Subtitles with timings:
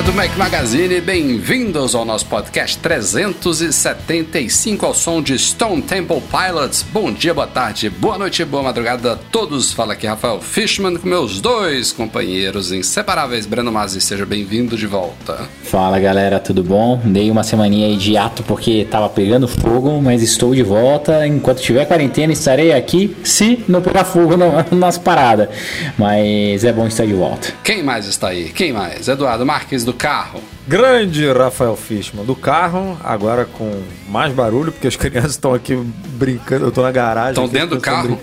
[0.00, 6.82] Mac Magazine, bem-vindos ao nosso podcast 375 ao som de Stone Temple Pilots.
[6.82, 9.72] Bom dia, boa tarde, boa noite, boa madrugada a todos.
[9.72, 15.48] Fala aqui Rafael Fishman com meus dois companheiros inseparáveis, Breno Mazzi, seja bem-vindo de volta.
[15.62, 17.00] Fala galera, tudo bom?
[17.04, 21.26] Dei uma semaninha aí de ato porque tava pegando fogo, mas estou de volta.
[21.26, 24.34] Enquanto tiver quarentena, estarei aqui se não pegar fogo
[24.74, 25.48] nas paradas.
[25.96, 27.52] Mas é bom estar de volta.
[27.62, 28.48] Quem mais está aí?
[28.48, 29.06] Quem mais?
[29.06, 30.40] Eduardo Marques do carro.
[30.68, 36.66] Grande Rafael Fishman, do carro, agora com mais barulho, porque as crianças estão aqui brincando,
[36.66, 37.30] eu tô na garagem.
[37.30, 38.18] Estão dentro do carro?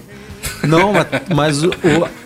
[0.63, 1.71] Não, mas, mas o,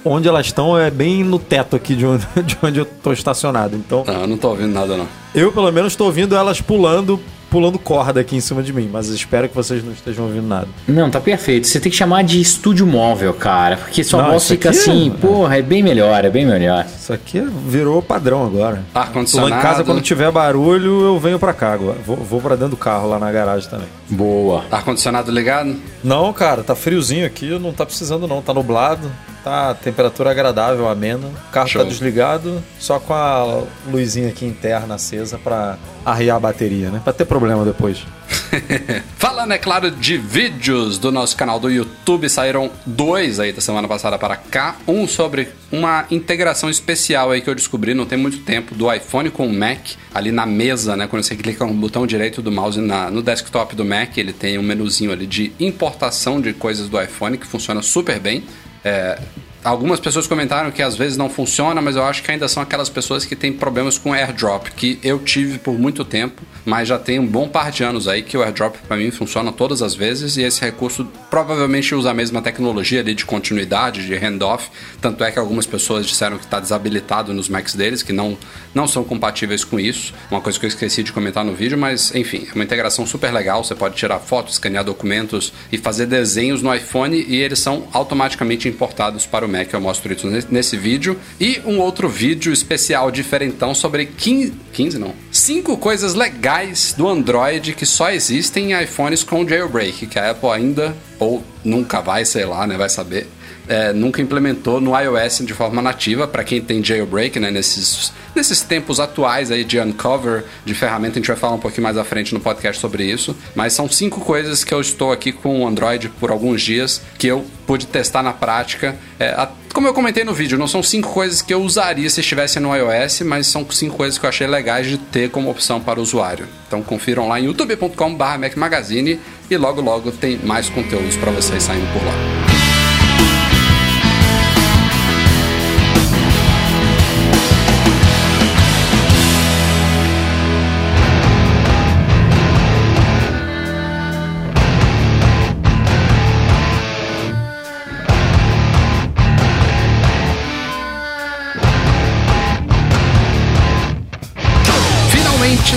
[0.05, 3.75] onde elas estão é bem no teto aqui de onde, de onde eu tô estacionado.
[3.75, 4.03] Então.
[4.07, 5.07] Ah, eu não tô ouvindo nada, não.
[5.33, 7.19] Eu, pelo menos, estou ouvindo elas pulando
[7.51, 10.67] pulando corda aqui em cima de mim, mas espero que vocês não estejam ouvindo nada.
[10.87, 11.67] Não, tá perfeito.
[11.67, 15.17] Você tem que chamar de estúdio móvel, cara, porque sua não, voz fica assim, é...
[15.19, 16.85] porra, é bem melhor, é bem melhor.
[16.85, 18.83] Isso aqui virou padrão agora.
[18.95, 19.51] Ar-condicionado.
[19.51, 21.97] Lá em casa, quando tiver barulho, eu venho pra cá agora.
[22.05, 23.87] Vou, vou pra dentro do carro, lá na garagem também.
[24.11, 24.65] Boa.
[24.69, 25.75] Ar-condicionado ligado?
[26.03, 29.09] Não, cara, tá friozinho aqui, não tá precisando não, tá nublado.
[29.43, 31.27] Tá temperatura agradável, amena.
[31.27, 31.81] O carro tá Show.
[31.81, 37.01] tá desligado, só com a luzinha aqui interna acesa para arriar a bateria, né?
[37.03, 38.03] Pra ter problema depois.
[39.17, 43.87] Falando, é claro, de vídeos do nosso canal do YouTube, saíram dois aí da semana
[43.87, 44.77] passada para cá.
[44.87, 49.29] Um sobre uma integração especial aí que eu descobri não tem muito tempo do iPhone
[49.29, 49.79] com o Mac.
[50.13, 51.07] Ali na mesa, né?
[51.07, 54.57] Quando você clica no botão direito do mouse na, no desktop do Mac, ele tem
[54.57, 58.43] um menuzinho ali de importação de coisas do iPhone que funciona super bem.
[58.83, 59.19] É,
[59.63, 62.89] algumas pessoas comentaram que às vezes não funciona, mas eu acho que ainda são aquelas
[62.89, 67.19] pessoas que têm problemas com airdrop, que eu tive por muito tempo, mas já tem
[67.19, 70.37] um bom par de anos aí que o airdrop para mim funciona todas as vezes
[70.37, 75.31] e esse recurso provavelmente usa a mesma tecnologia ali de continuidade, de handoff, tanto é
[75.31, 78.37] que algumas pessoas disseram que está desabilitado nos Macs deles, que não,
[78.73, 82.13] não são compatíveis com isso, uma coisa que eu esqueci de comentar no vídeo, mas
[82.15, 86.61] enfim, é uma integração super legal, você pode tirar fotos, escanear documentos e fazer desenhos
[86.61, 89.71] no iPhone e eles são automaticamente importados para o Mac.
[89.73, 91.17] Eu mostro isso nesse vídeo.
[91.39, 97.73] E um outro vídeo especial diferentão sobre 15, 15 não, 5 coisas legais do Android
[97.73, 102.45] que só existem em iPhones com jailbreak, que a Apple ainda, ou nunca vai, sei
[102.45, 103.27] lá, né, vai saber,
[103.71, 108.59] é, nunca implementou no iOS de forma nativa, para quem tem jailbreak, né, nesses, nesses
[108.59, 112.03] tempos atuais aí de uncover, de ferramenta, a gente vai falar um pouquinho mais à
[112.03, 115.65] frente no podcast sobre isso, mas são cinco coisas que eu estou aqui com o
[115.65, 120.25] Android por alguns dias, que eu pude testar na prática, é, a, como eu comentei
[120.25, 123.65] no vídeo, não são cinco coisas que eu usaria se estivesse no iOS, mas são
[123.71, 126.45] cinco coisas que eu achei legais de ter como opção para o usuário.
[126.67, 129.17] Então confiram lá em youtube.com/mac Magazine
[129.49, 132.60] e logo logo tem mais conteúdos para vocês saindo por lá.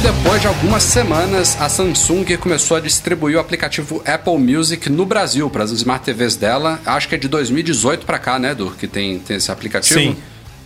[0.01, 5.51] Depois de algumas semanas, a Samsung começou a distribuir o aplicativo Apple Music no Brasil
[5.51, 6.79] para as Smart TVs dela.
[6.87, 9.99] Acho que é de 2018 para cá, né, Edu, que tem, tem esse aplicativo?
[9.99, 10.17] Sim.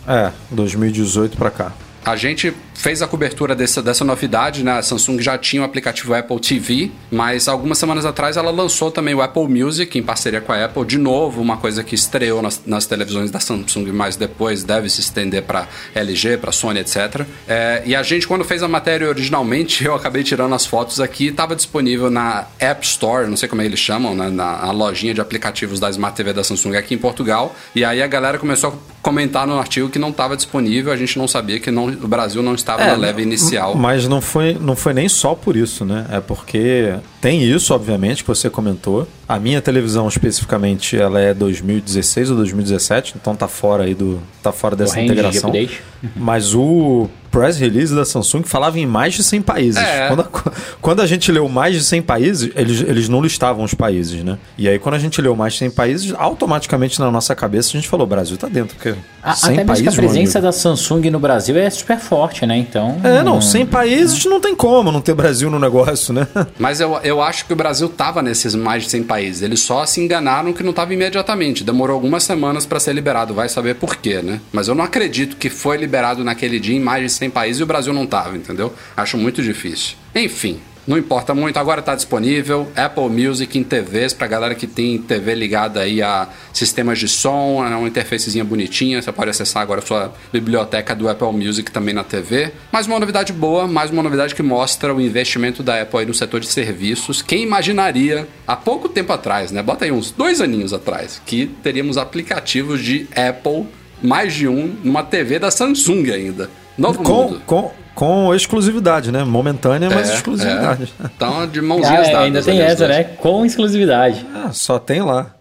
[0.07, 1.71] É, 2018 para cá.
[2.05, 4.77] A gente fez a cobertura dessa, dessa novidade, né?
[4.77, 9.13] A Samsung já tinha o aplicativo Apple TV, mas algumas semanas atrás ela lançou também
[9.13, 10.85] o Apple Music em parceria com a Apple.
[10.85, 15.01] De novo, uma coisa que estreou nas, nas televisões da Samsung, mas depois deve se
[15.01, 17.25] estender para LG, para Sony, etc.
[17.47, 21.27] É, e a gente, quando fez a matéria originalmente, eu acabei tirando as fotos aqui,
[21.27, 24.29] estava disponível na App Store, não sei como eles chamam, né?
[24.29, 27.53] na, na lojinha de aplicativos da Smart TV da Samsung aqui em Portugal.
[27.75, 31.17] E aí a galera começou a comentar no artigo que não estava disponível, a gente
[31.17, 33.75] não sabia que não, o Brasil não estava é, na leve inicial.
[33.75, 36.05] Mas não foi, não foi nem só por isso, né?
[36.11, 39.07] É porque tem isso, obviamente, que você comentou.
[39.27, 44.51] A minha televisão especificamente, ela é 2016 ou 2017, então tá fora aí do tá
[44.51, 45.51] fora dessa integração.
[45.51, 45.69] De
[46.15, 49.81] Mas o press release da Samsung falava em mais de 100 países.
[49.81, 50.07] É.
[50.07, 53.73] Quando, a, quando a gente leu mais de 100 países, eles, eles não listavam os
[53.73, 54.37] países, né?
[54.57, 57.71] E aí, quando a gente leu mais de 100 países, automaticamente na nossa cabeça a
[57.73, 58.75] gente falou: Brasil tá dentro.
[58.75, 62.45] Porque a, 100 até países, mesmo a presença da Samsung no Brasil é super forte,
[62.45, 62.57] né?
[62.57, 62.99] Então.
[63.03, 66.27] É, não, 100 países não tem como não ter Brasil no negócio, né?
[66.57, 69.41] Mas eu, eu acho que o Brasil tava nesses mais de 100 países.
[69.41, 71.63] Eles só se enganaram que não tava imediatamente.
[71.63, 73.33] Demorou algumas semanas para ser liberado.
[73.33, 74.39] Vai saber por quê, né?
[74.51, 77.63] Mas eu não acredito que foi liberado naquele dia em mais de 100 países e
[77.63, 78.73] o Brasil não tava, entendeu?
[78.95, 79.95] Acho muito difícil.
[80.15, 84.97] Enfim, não importa muito, agora está disponível Apple Music em TVs para galera que tem
[84.97, 89.81] TV ligada aí a sistemas de som, é uma interfacezinha bonitinha, você pode acessar agora
[89.81, 92.51] a sua biblioteca do Apple Music também na TV.
[92.71, 96.39] Mais uma novidade boa, mais uma novidade que mostra o investimento da Apple no setor
[96.39, 97.21] de serviços.
[97.21, 99.61] Quem imaginaria há pouco tempo atrás, né?
[99.61, 103.67] Bota aí uns dois aninhos atrás, que teríamos aplicativos de Apple
[104.01, 106.49] mais de um numa TV da Samsung ainda.
[106.79, 107.41] Novo com, mundo.
[107.45, 109.23] Com, com exclusividade, né?
[109.23, 110.93] Momentânea, mas é, exclusividade.
[111.03, 111.05] É.
[111.05, 113.03] Então, de mãozinhas ah, é, Ainda tem essa, né?
[113.03, 114.25] Com exclusividade.
[114.33, 115.35] Ah, só tem lá.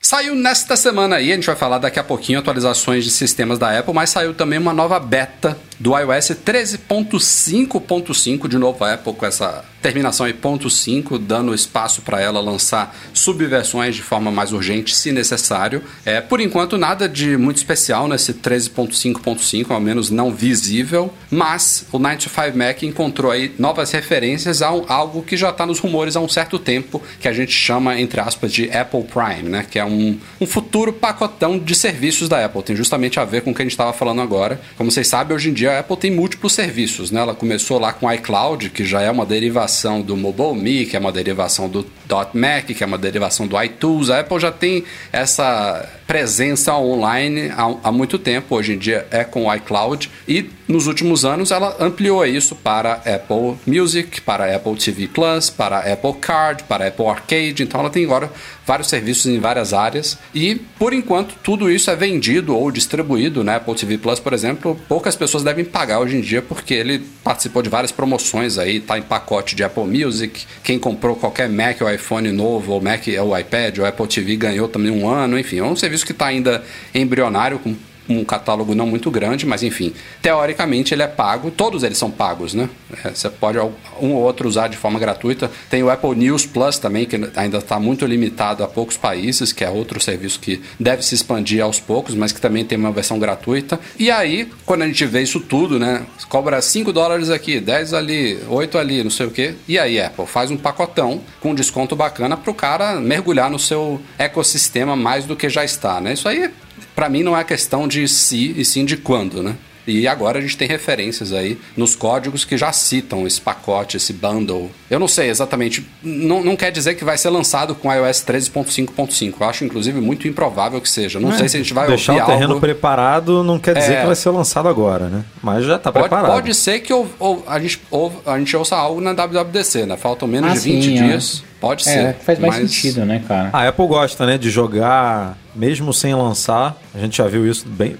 [0.00, 3.78] Saiu nesta semana aí, a gente vai falar daqui a pouquinho atualizações de sistemas da
[3.78, 9.24] Apple, mas saiu também uma nova beta do iOS 13.5.5, de novo a Apple com
[9.24, 14.94] essa terminação aí ponto .5, dando espaço para ela lançar subversões de forma mais urgente,
[14.94, 15.82] se necessário.
[16.04, 21.98] É, por enquanto, nada de muito especial nesse 13.5.5, ao menos não visível, mas o
[21.98, 26.28] 95 Mac encontrou aí novas referências a algo que já está nos rumores há um
[26.28, 29.64] certo tempo, que a gente chama, entre aspas, de Apple Prime, né?
[29.68, 32.62] que é um, um futuro pacotão de serviços da Apple.
[32.62, 34.60] Tem justamente a ver com o que a gente estava falando agora.
[34.76, 37.20] Como vocês sabem, hoje em dia a Apple tem múltiplos serviços, né?
[37.20, 40.96] Ela começou lá com o iCloud, que já é uma derivação do Mobile Me, que
[40.96, 41.86] é uma derivação do
[42.34, 44.10] .Mac, que é uma derivação do iTools.
[44.10, 48.56] A Apple já tem essa presença online há, há muito tempo.
[48.56, 52.92] Hoje em dia é com o iCloud e nos últimos anos ela ampliou isso para
[52.94, 57.62] Apple Music, para Apple TV Plus, para Apple Card, para Apple Arcade.
[57.62, 58.30] Então ela tem agora
[58.66, 63.56] vários serviços em várias áreas e por enquanto tudo isso é vendido ou distribuído, né?
[63.56, 67.62] Apple TV Plus, por exemplo, poucas pessoas devem pagar hoje em dia porque ele participou
[67.62, 70.44] de várias promoções aí, tá em pacote de Apple Music.
[70.62, 74.68] Quem comprou qualquer Mac ou iPhone novo, ou Mac ou iPad ou Apple TV ganhou
[74.68, 76.62] também um ano, enfim, é um serviço que está ainda
[76.94, 77.74] embrionário com
[78.08, 82.54] um catálogo não muito grande, mas enfim, teoricamente ele é pago, todos eles são pagos,
[82.54, 82.68] né?
[83.04, 85.50] É, você pode um ou outro usar de forma gratuita.
[85.68, 89.64] Tem o Apple News Plus também, que ainda está muito limitado a poucos países, que
[89.64, 93.18] é outro serviço que deve se expandir aos poucos, mas que também tem uma versão
[93.18, 93.78] gratuita.
[93.98, 96.06] E aí, quando a gente vê isso tudo, né?
[96.28, 99.54] Cobra 5 dólares aqui, 10 ali, 8 ali, não sei o quê.
[99.66, 104.00] E aí, Apple faz um pacotão com desconto bacana para o cara mergulhar no seu
[104.18, 106.12] ecossistema mais do que já está, né?
[106.12, 106.50] Isso aí
[106.98, 109.54] para mim não é questão de se e sim de quando, né?
[109.86, 114.12] E agora a gente tem referências aí nos códigos que já citam esse pacote, esse
[114.12, 114.68] bundle.
[114.90, 119.34] Eu não sei exatamente, não, não quer dizer que vai ser lançado com iOS 13.5.5.
[119.40, 121.20] Eu acho, inclusive, muito improvável que seja.
[121.20, 122.60] Não é, sei se a gente vai deixar o terreno algo...
[122.60, 124.00] preparado não quer dizer é...
[124.00, 125.24] que vai ser lançado agora, né?
[125.40, 126.32] Mas já está preparado.
[126.32, 129.96] Pode ser que ou, ou, a, gente, ou, a gente ouça algo na WWDC, né?
[129.96, 131.44] Faltam menos ah, de 20 sim, dias.
[131.44, 131.48] É.
[131.60, 132.14] Pode é, ser.
[132.16, 132.70] Faz mais mas...
[132.70, 133.50] sentido, né, cara?
[133.52, 136.76] A Apple gosta, né, de jogar mesmo sem lançar.
[136.94, 137.96] A gente já viu isso bem.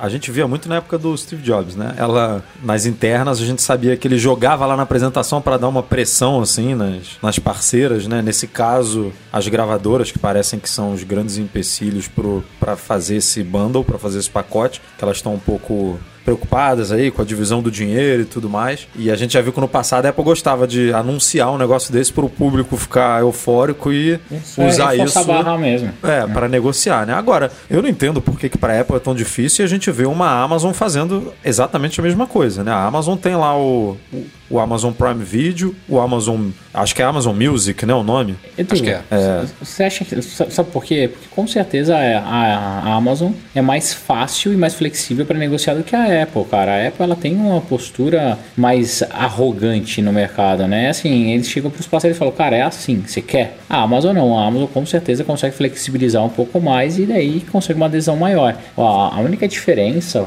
[0.00, 1.94] A gente via muito na época do Steve Jobs, né?
[1.96, 5.82] Ela, nas internas, a gente sabia que ele jogava lá na apresentação para dar uma
[5.82, 8.20] pressão, assim, nas, nas parceiras, né?
[8.20, 12.10] Nesse caso, as gravadoras, que parecem que são os grandes empecilhos
[12.60, 17.10] para fazer esse bundle, para fazer esse pacote, que elas estão um pouco preocupadas aí
[17.10, 18.86] com a divisão do dinheiro e tudo mais.
[18.94, 21.90] E a gente já viu que no passado a Apple gostava de anunciar um negócio
[21.90, 25.24] desse para o público ficar eufórico e isso usar é isso.
[25.24, 25.90] Barra mesmo.
[26.02, 26.26] É, é.
[26.26, 27.14] para negociar, né?
[27.14, 29.68] Agora, eu não entendo por que, que para a Apple é tão difícil e a
[29.68, 32.70] gente vê uma Amazon fazendo exatamente a mesma coisa, né?
[32.70, 36.48] A Amazon tem lá o, o o Amazon Prime Video, o Amazon.
[36.72, 37.94] Acho que é Amazon Music, né?
[37.94, 38.36] O nome?
[38.56, 39.02] Edu, acho que é.
[39.10, 39.44] é.
[39.60, 40.22] Você acha que.
[40.22, 41.08] Sabe por quê?
[41.12, 45.82] Porque com certeza a, a Amazon é mais fácil e mais flexível para negociar do
[45.82, 46.72] que a Apple, cara.
[46.72, 50.88] A Apple ela tem uma postura mais arrogante no mercado, né?
[50.88, 53.58] Assim, eles chegam para os parceiros e falam, cara, é assim, você quer?
[53.68, 54.38] A Amazon não.
[54.38, 58.56] A Amazon com certeza consegue flexibilizar um pouco mais e daí consegue uma adesão maior.
[58.76, 60.26] A única diferença,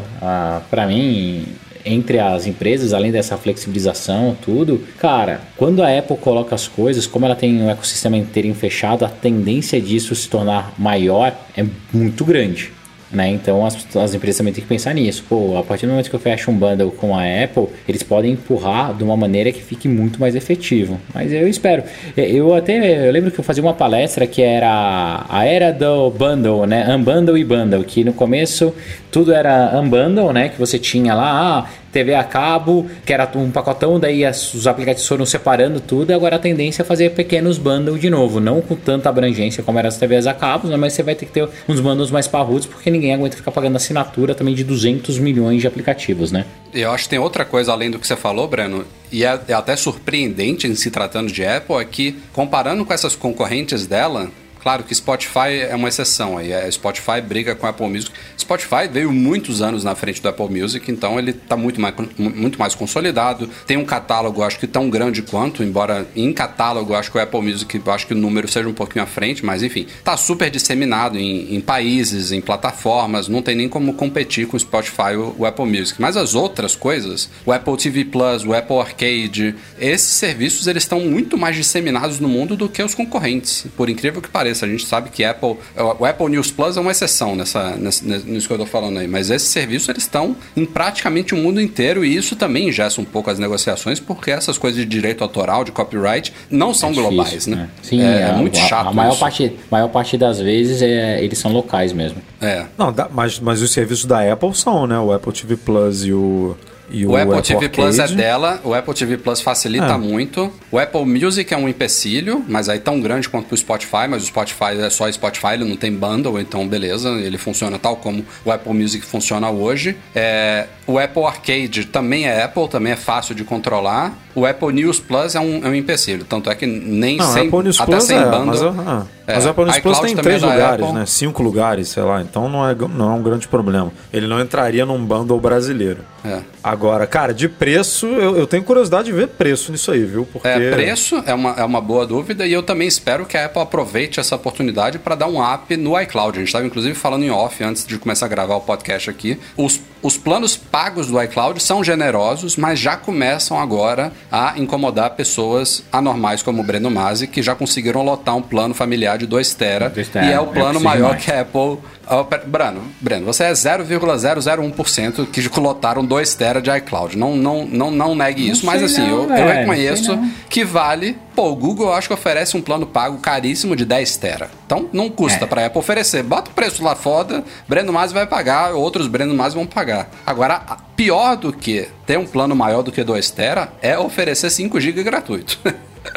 [0.70, 1.46] para mim,
[1.86, 7.26] entre as empresas, além dessa flexibilização, tudo, cara, quando a Apple coloca as coisas, como
[7.26, 12.72] ela tem um ecossistema inteirinho fechado, a tendência disso se tornar maior é muito grande.
[13.12, 13.30] Né?
[13.30, 15.24] Então as, as empresas também têm que pensar nisso.
[15.28, 18.34] Pô, a partir do momento que eu fecho um bundle com a Apple, eles podem
[18.34, 21.00] empurrar de uma maneira que fique muito mais efetivo.
[21.14, 21.84] Mas eu espero.
[22.16, 26.66] Eu até eu lembro que eu fazia uma palestra que era a era do bundle,
[26.66, 26.96] né?
[26.96, 28.74] Unbundle e bundle, que no começo
[29.12, 30.50] tudo era unbundle, né?
[30.50, 34.68] Que você tinha lá, ah, TV a cabo, que era um pacotão, daí as, os
[34.68, 38.76] aplicativos foram separando tudo, agora a tendência é fazer pequenos bundles de novo, não com
[38.76, 41.48] tanta abrangência como eram as TVs a cabo, né, mas você vai ter que ter
[41.68, 45.68] uns bundles mais parrudos, porque ninguém aguenta ficar pagando assinatura também de 200 milhões de
[45.68, 46.46] aplicativos, né?
[46.74, 49.54] Eu acho que tem outra coisa além do que você falou, Breno, e é, é
[49.54, 54.84] até surpreendente em se tratando de Apple, é que comparando com essas concorrentes dela, Claro
[54.84, 56.52] que Spotify é uma exceção aí.
[56.52, 58.12] É, Spotify briga com a Apple Music.
[58.38, 62.60] Spotify veio muitos anos na frente do Apple Music, então ele está muito mais, muito
[62.60, 63.50] mais consolidado.
[63.66, 67.42] Tem um catálogo, acho que tão grande quanto, embora em catálogo, acho que o Apple
[67.42, 71.18] Music, acho que o número seja um pouquinho à frente, mas enfim, está super disseminado
[71.18, 75.46] em, em, países, em plataformas, não tem nem como competir com o Spotify o, o
[75.46, 76.00] Apple Music.
[76.00, 81.00] Mas as outras coisas, o Apple TV Plus, o Apple Arcade, esses serviços eles estão
[81.00, 84.66] muito mais disseminados no mundo do que os concorrentes, por incrível que pareça pareça.
[84.66, 85.58] A gente sabe que Apple,
[86.00, 89.08] o Apple News Plus é uma exceção nessa, nessa, nisso que eu estou falando aí,
[89.08, 93.06] mas esses serviços eles estão em praticamente o mundo inteiro e isso também ingessa um
[93.06, 97.12] pouco as negociações, porque essas coisas de direito autoral, de copyright, não são é difícil,
[97.16, 97.56] globais, né?
[97.56, 97.70] né?
[97.82, 98.88] Sim, é, é muito a, chato.
[98.88, 102.22] A maior parte, maior parte das vezes é, eles são locais mesmo.
[102.40, 102.66] É.
[102.78, 105.00] Não, mas, mas os serviços da Apple são, né?
[105.00, 106.56] O Apple TV Plus e o
[106.92, 107.76] e o, o Apple, Apple TV Arcade.
[107.76, 109.98] Plus é dela, o Apple TV Plus facilita é.
[109.98, 110.52] muito.
[110.72, 114.26] O Apple Music é um empecilho, mas aí tão grande quanto o Spotify, mas o
[114.26, 118.52] Spotify é só Spotify, ele não tem bundle, então beleza, ele funciona tal como o
[118.52, 119.96] Apple Music funciona hoje.
[120.14, 124.14] É, o Apple Arcade também é Apple, também é fácil de controlar.
[124.34, 127.48] O Apple News Plus é um, é um empecilho, tanto é que nem não, sem,
[127.48, 128.46] Apple News até Plus sem é, bundle.
[128.46, 131.00] Mas, ah, é, mas o Apple News Plus tem três é lugares, Apple.
[131.00, 131.06] né?
[131.06, 132.22] Cinco lugares, sei lá.
[132.22, 133.92] Então não é, não é um grande problema.
[134.12, 136.00] Ele não entraria num bundle brasileiro.
[136.24, 136.40] É.
[136.64, 140.26] Agora, cara, de preço, eu, eu, tenho curiosidade de ver preço nisso aí, viu?
[140.26, 140.48] Porque...
[140.48, 143.62] É, preço é uma, é uma boa dúvida e eu também espero que a Apple
[143.62, 146.38] aproveite essa oportunidade para dar um up no iCloud.
[146.38, 149.40] A gente estava inclusive falando em off antes de começar a gravar o podcast aqui.
[149.56, 155.84] Os, os planos pagos do iCloud são generosos, mas já começam agora a incomodar pessoas
[155.92, 159.90] anormais como o Breno Masi, que já conseguiram lotar um plano familiar de 2 tera,
[159.90, 161.24] 2 tera e é o plano maior mais.
[161.24, 161.78] que a Apple
[162.14, 167.18] Oh, Breno, Breno, você é 0,001% que lotaram 2 tera de iCloud.
[167.18, 171.18] Não, não, não, não negue isso, não mas assim, não, eu, eu, reconheço que vale.
[171.36, 174.50] Pô, o Google eu acho que oferece um plano pago caríssimo de 10 tera.
[174.66, 175.48] Então não custa é.
[175.48, 176.24] para Apple oferecer.
[176.24, 180.10] Bota o preço lá foda, Breno Masi vai pagar, outros Breno Masi vão pagar.
[180.26, 180.62] Agora,
[180.96, 185.04] pior do que ter um plano maior do que 2 tera é oferecer 5 GB
[185.04, 185.60] gratuito.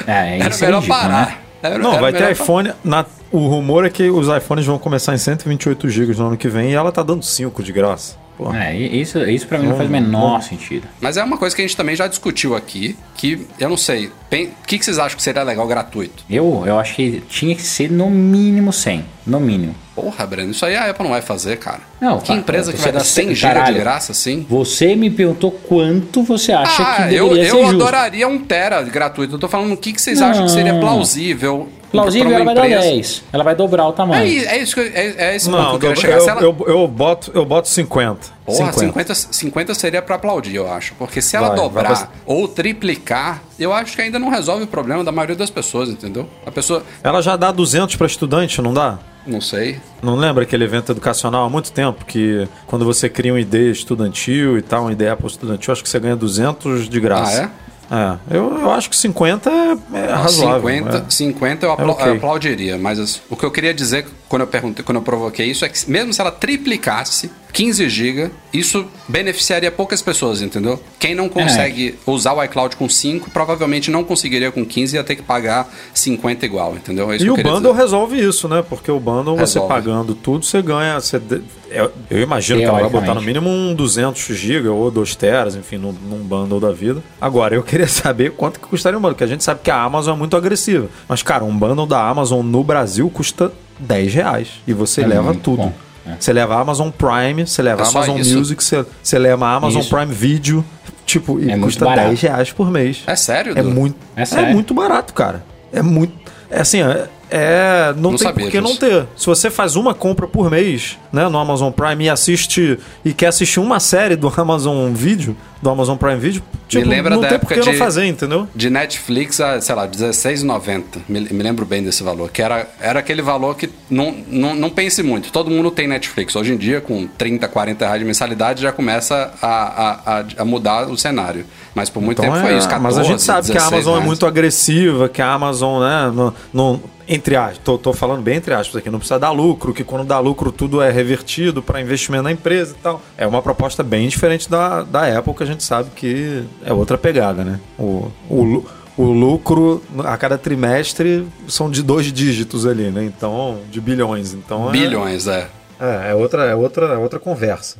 [0.06, 1.26] É, é Era melhor é parar.
[1.26, 1.37] Né?
[1.62, 2.73] Era, não, era vai ter iPhone.
[2.83, 6.49] Na, o rumor é que os iPhones vão começar em 128 GB no ano que
[6.49, 8.24] vem e ela tá dando 5 de graça.
[8.52, 10.88] É, isso, isso pra mim não faz o menor sentido.
[11.00, 14.06] Mas é uma coisa que a gente também já discutiu aqui, que eu não sei.
[14.06, 16.24] O que, que vocês acham que seria legal gratuito?
[16.28, 19.04] Eu, eu acho que tinha que ser no mínimo 100.
[19.24, 19.74] No mínimo.
[19.94, 21.80] Porra, Breno, isso aí a Apple não vai fazer, cara.
[22.00, 24.44] Não, que empresa que vai dar 100 GB de graça assim?
[24.50, 28.82] Você me perguntou quanto você acha ah, que deveria eu, ser eu adoraria um tera
[28.82, 29.36] gratuito.
[29.36, 30.28] Eu tô falando o que, que vocês não.
[30.28, 32.76] acham que seria plausível Plausível, ela vai empresa.
[32.76, 33.24] dar 10.
[33.32, 34.22] Ela vai dobrar o tamanho.
[34.22, 36.18] É, é isso que eu, é, é esse não, ponto que eu queria chegar.
[36.18, 36.42] Eu, ela...
[36.42, 38.34] eu, eu, boto, eu boto 50.
[38.44, 39.14] Porra, 50.
[39.14, 40.94] 50, 50 seria para aplaudir, eu acho.
[40.94, 44.66] Porque se ela vai, dobrar vai ou triplicar, eu acho que ainda não resolve o
[44.66, 46.28] problema da maioria das pessoas, entendeu?
[46.44, 46.82] A pessoa.
[47.02, 48.98] Ela já dá 200 para estudante, não dá?
[49.26, 49.80] Não sei.
[50.02, 54.58] Não lembra aquele evento educacional há muito tempo que quando você cria uma ideia estudantil
[54.58, 57.42] e tal, uma ideia para estudantil, acho que você ganha 200 de graça.
[57.42, 57.63] Ah, é?
[57.94, 60.68] É, eu, eu acho que 50 é, é razoável.
[60.68, 61.10] 50, é.
[61.10, 62.08] 50 eu, apla é okay.
[62.08, 65.64] eu aplaudiria, mas o que eu queria dizer quando eu perguntei, quando eu provoquei isso
[65.64, 70.78] é que mesmo se ela triplicasse 15 GB, isso beneficiaria poucas pessoas, entendeu?
[70.99, 72.11] Quem não consegue é.
[72.11, 75.73] usar o iCloud com 5, provavelmente não conseguiria com 15 e ia ter que pagar
[75.94, 77.12] 50 igual, entendeu?
[77.12, 77.75] É e o bundle dizer.
[77.75, 78.64] resolve isso, né?
[78.68, 79.46] Porque o bundle, resolve.
[79.46, 81.00] você pagando tudo, você ganha.
[81.00, 81.23] Você
[81.70, 85.54] eu, eu imagino que ela vai botar no mínimo um 200 GB ou 2 teras,
[85.54, 87.04] enfim, num, num bundle da vida.
[87.20, 89.80] Agora, eu queria saber quanto que custaria um bundle, porque a gente sabe que a
[89.80, 90.88] Amazon é muito agressiva.
[91.08, 94.49] Mas, cara, um bundle da Amazon no Brasil custa 10 reais.
[94.66, 95.58] E você é leva tudo.
[95.58, 95.84] Bom.
[96.06, 96.16] É.
[96.18, 98.37] Você leva a Amazon Prime, você leva a é Amazon isso.
[98.37, 99.90] Music, você, você leva a Amazon isso.
[99.90, 100.64] Prime Video.
[101.06, 103.02] Tipo, e é custa 10 reais por mês.
[103.06, 103.58] É sério?
[103.58, 104.49] É muito, é, sério?
[104.49, 105.44] é muito barato, cara.
[105.73, 106.14] É muito.
[106.50, 109.08] É assim, é, é, não, não tem por que não ter.
[109.16, 113.26] Se você faz uma compra por mês, né, no Amazon Prime e assiste e quer
[113.26, 117.28] assistir uma série do Amazon Video, do Amazon Prime Video, tipo, me lembra não da
[117.28, 118.48] tem época por que de, não fazer, entendeu?
[118.54, 120.82] De Netflix a, sei lá, R$16,90.
[121.08, 124.70] Me, me lembro bem desse valor, que era, era aquele valor que não, não, não
[124.70, 125.32] pense muito.
[125.32, 126.36] Todo mundo tem Netflix.
[126.36, 130.88] Hoje em dia, com 30, 40 reais de mensalidade, já começa a, a, a mudar
[130.88, 131.44] o cenário.
[131.74, 133.62] Mas por muito então tempo é, foi isso, 14, Mas a gente sabe que a
[133.62, 134.04] Amazon é reais.
[134.04, 138.37] é muito agressiva, que a Amazon, né, não, não entre aspas, tô, tô, falando bem
[138.37, 141.80] entre aspas aqui, não precisa dar lucro, que quando dá lucro tudo é revertido para
[141.80, 143.00] investimento na empresa e tal.
[143.16, 146.96] É uma proposta bem diferente da, da Apple, que a gente sabe que é outra
[146.96, 147.61] pegada, né?
[147.78, 148.64] O, o,
[148.96, 153.04] o lucro a cada trimestre são de dois dígitos ali, né?
[153.04, 154.32] Então, de bilhões.
[154.32, 155.49] Então é, bilhões, é.
[155.80, 157.78] É, é outra, é outra, é outra conversa.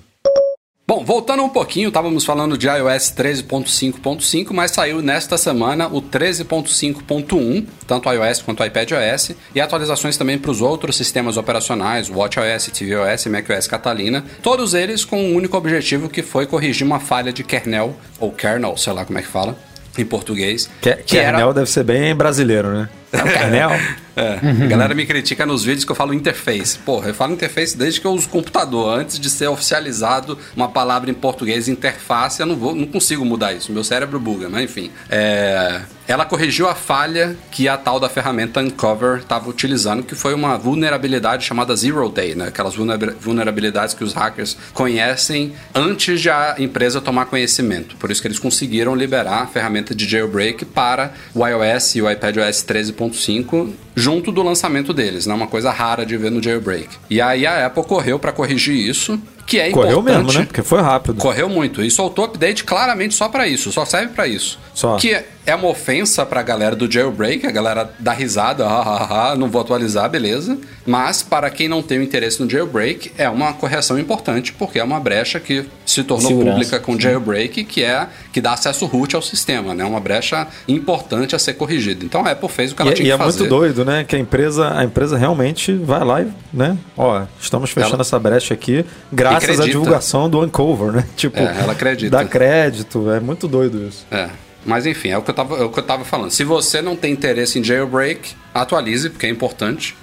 [0.87, 7.65] Bom, voltando um pouquinho, estávamos falando de iOS 13.5.5, mas saiu nesta semana o 13.5.1,
[7.87, 13.67] tanto iOS quanto iPadOS, e atualizações também para os outros sistemas operacionais, WatchOS, tvOS macOS
[13.67, 18.31] Catalina, todos eles com um único objetivo que foi corrigir uma falha de kernel, ou
[18.31, 19.57] kernel, sei lá como é que fala,
[19.97, 20.69] em português.
[20.83, 21.55] Que, que kernel era...
[21.55, 22.91] deve ser bem brasileiro, né?
[23.15, 23.71] É kernel?
[24.17, 24.39] É.
[24.43, 24.65] Uhum.
[24.65, 26.79] A galera me critica nos vídeos que eu falo interface.
[26.79, 28.99] Porra, eu falo interface desde que eu uso computador.
[28.99, 33.53] Antes de ser oficializado uma palavra em português, interface, eu não, vou, não consigo mudar
[33.53, 33.73] isso.
[33.73, 34.91] Meu cérebro buga, mas enfim.
[35.11, 35.81] É...
[36.07, 40.59] Ela corrigiu a falha que a tal da ferramenta Uncover estava utilizando, que foi uma
[40.59, 42.49] vulnerabilidade chamada Zero Day, né?
[42.49, 47.97] Aquelas vulnerabilidades que os hackers conhecem antes de a empresa tomar conhecimento.
[47.97, 52.11] Por isso que eles conseguiram liberar a ferramenta de jailbreak para o iOS e o
[52.11, 52.63] iPadOS
[53.11, 55.35] 13.5 junto do lançamento deles, né?
[55.35, 56.89] Uma coisa rara de ver no jailbreak.
[57.09, 60.25] E aí a Apple correu para corrigir isso, que é Correu importante.
[60.25, 60.47] mesmo, né?
[60.47, 61.17] Porque foi rápido.
[61.17, 61.83] Correu muito.
[61.83, 64.59] E soltou update claramente só para isso, só serve para isso.
[64.73, 64.97] Só.
[64.97, 69.37] Que é uma ofensa pra galera do jailbreak, a galera dá risada, ah, ah, ah,
[69.37, 70.57] não vou atualizar, beleza.
[70.87, 74.85] Mas para quem não tem o interesse no jailbreak, é uma correção importante, porque é
[74.85, 79.15] uma brecha que se tornou Segurança, pública com jailbreak, que é que dá acesso root
[79.15, 79.85] ao sistema, né?
[79.85, 82.05] Uma brecha importante a ser corrigida.
[82.05, 83.39] Então a Apple fez o que ela e, tinha e que fazer.
[83.39, 84.05] E é muito doido, né?
[84.05, 86.77] Que a empresa, a empresa realmente vai lá e, né?
[86.97, 88.03] Ó, estamos fechando ela...
[88.03, 91.07] essa brecha aqui, graças à divulgação do Uncover, né?
[91.17, 92.17] Tipo, é, ela acredita.
[92.17, 94.07] Dá crédito, é muito doido isso.
[94.11, 94.29] É.
[94.65, 96.31] Mas enfim, é o que eu tava, é o que eu tava falando.
[96.31, 99.97] Se você não tem interesse em jailbreak, atualize, porque é importante.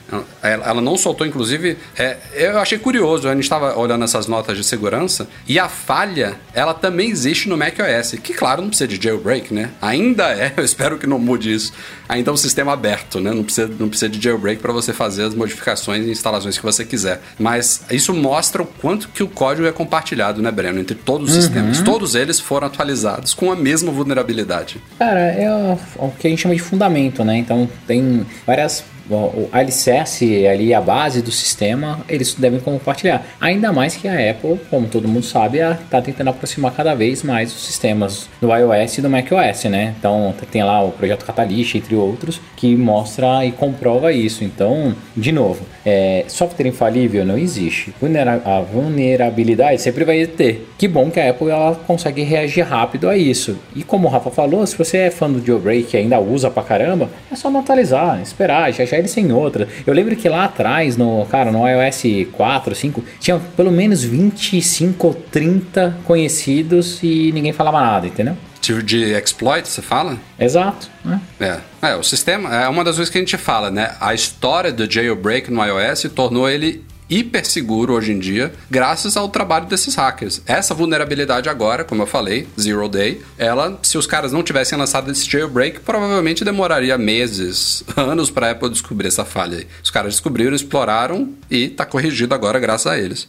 [0.43, 1.77] Ela não soltou, inclusive.
[1.98, 6.36] É, eu achei curioso, a gente estava olhando essas notas de segurança, e a falha,
[6.53, 9.70] ela também existe no macOS, que, claro, não precisa de jailbreak, né?
[9.81, 11.72] Ainda é, eu espero que não mude isso.
[12.10, 13.31] Ainda é um sistema aberto, né?
[13.31, 16.83] Não precisa, não precisa de jailbreak para você fazer as modificações e instalações que você
[16.83, 17.22] quiser.
[17.40, 20.79] Mas isso mostra o quanto que o código é compartilhado, né, Breno?
[20.79, 21.42] Entre todos os uhum.
[21.42, 21.81] sistemas.
[21.81, 24.81] Todos eles foram atualizados com a mesma vulnerabilidade.
[25.00, 27.37] Cara, é o, o que a gente chama de fundamento, né?
[27.37, 33.25] Então tem várias o alicerce ali, a base do sistema, eles devem compartilhar.
[33.40, 37.53] Ainda mais que a Apple, como todo mundo sabe, está tentando aproximar cada vez mais
[37.53, 39.96] os sistemas do iOS e do macOS, né?
[39.98, 44.44] Então tem lá o projeto Catalyst, entre outros, que mostra e comprova isso.
[44.44, 47.94] Então, de novo, é, software infalível não existe.
[48.00, 50.68] Vulnera a vulnerabilidade sempre vai ter.
[50.77, 53.57] Que bom que a Apple ela consegue reagir rápido a isso.
[53.75, 56.64] E como o Rafa falou, se você é fã do jailbreak e ainda usa pra
[56.64, 59.68] caramba, é só não atualizar, esperar, já já ele sem outra.
[59.86, 65.08] Eu lembro que lá atrás, no, cara, no iOS 4, 5, tinha pelo menos 25
[65.08, 68.38] ou 30 conhecidos e ninguém falava nada, entendeu?
[68.60, 70.18] Tipo de exploit, você fala?
[70.40, 70.88] Exato.
[71.04, 71.20] Né?
[71.40, 71.58] É.
[71.82, 73.96] é, o sistema é uma das coisas que a gente fala, né?
[74.00, 79.28] A história do jailbreak no iOS tornou ele hiper seguro hoje em dia, graças ao
[79.28, 80.42] trabalho desses hackers.
[80.46, 85.12] Essa vulnerabilidade agora, como eu falei, Zero Day, ela, se os caras não tivessem lançado
[85.12, 89.68] esse jailbreak, provavelmente demoraria meses, anos para Apple descobrir essa falha.
[89.84, 93.28] Os caras descobriram, exploraram e tá corrigido agora graças a eles.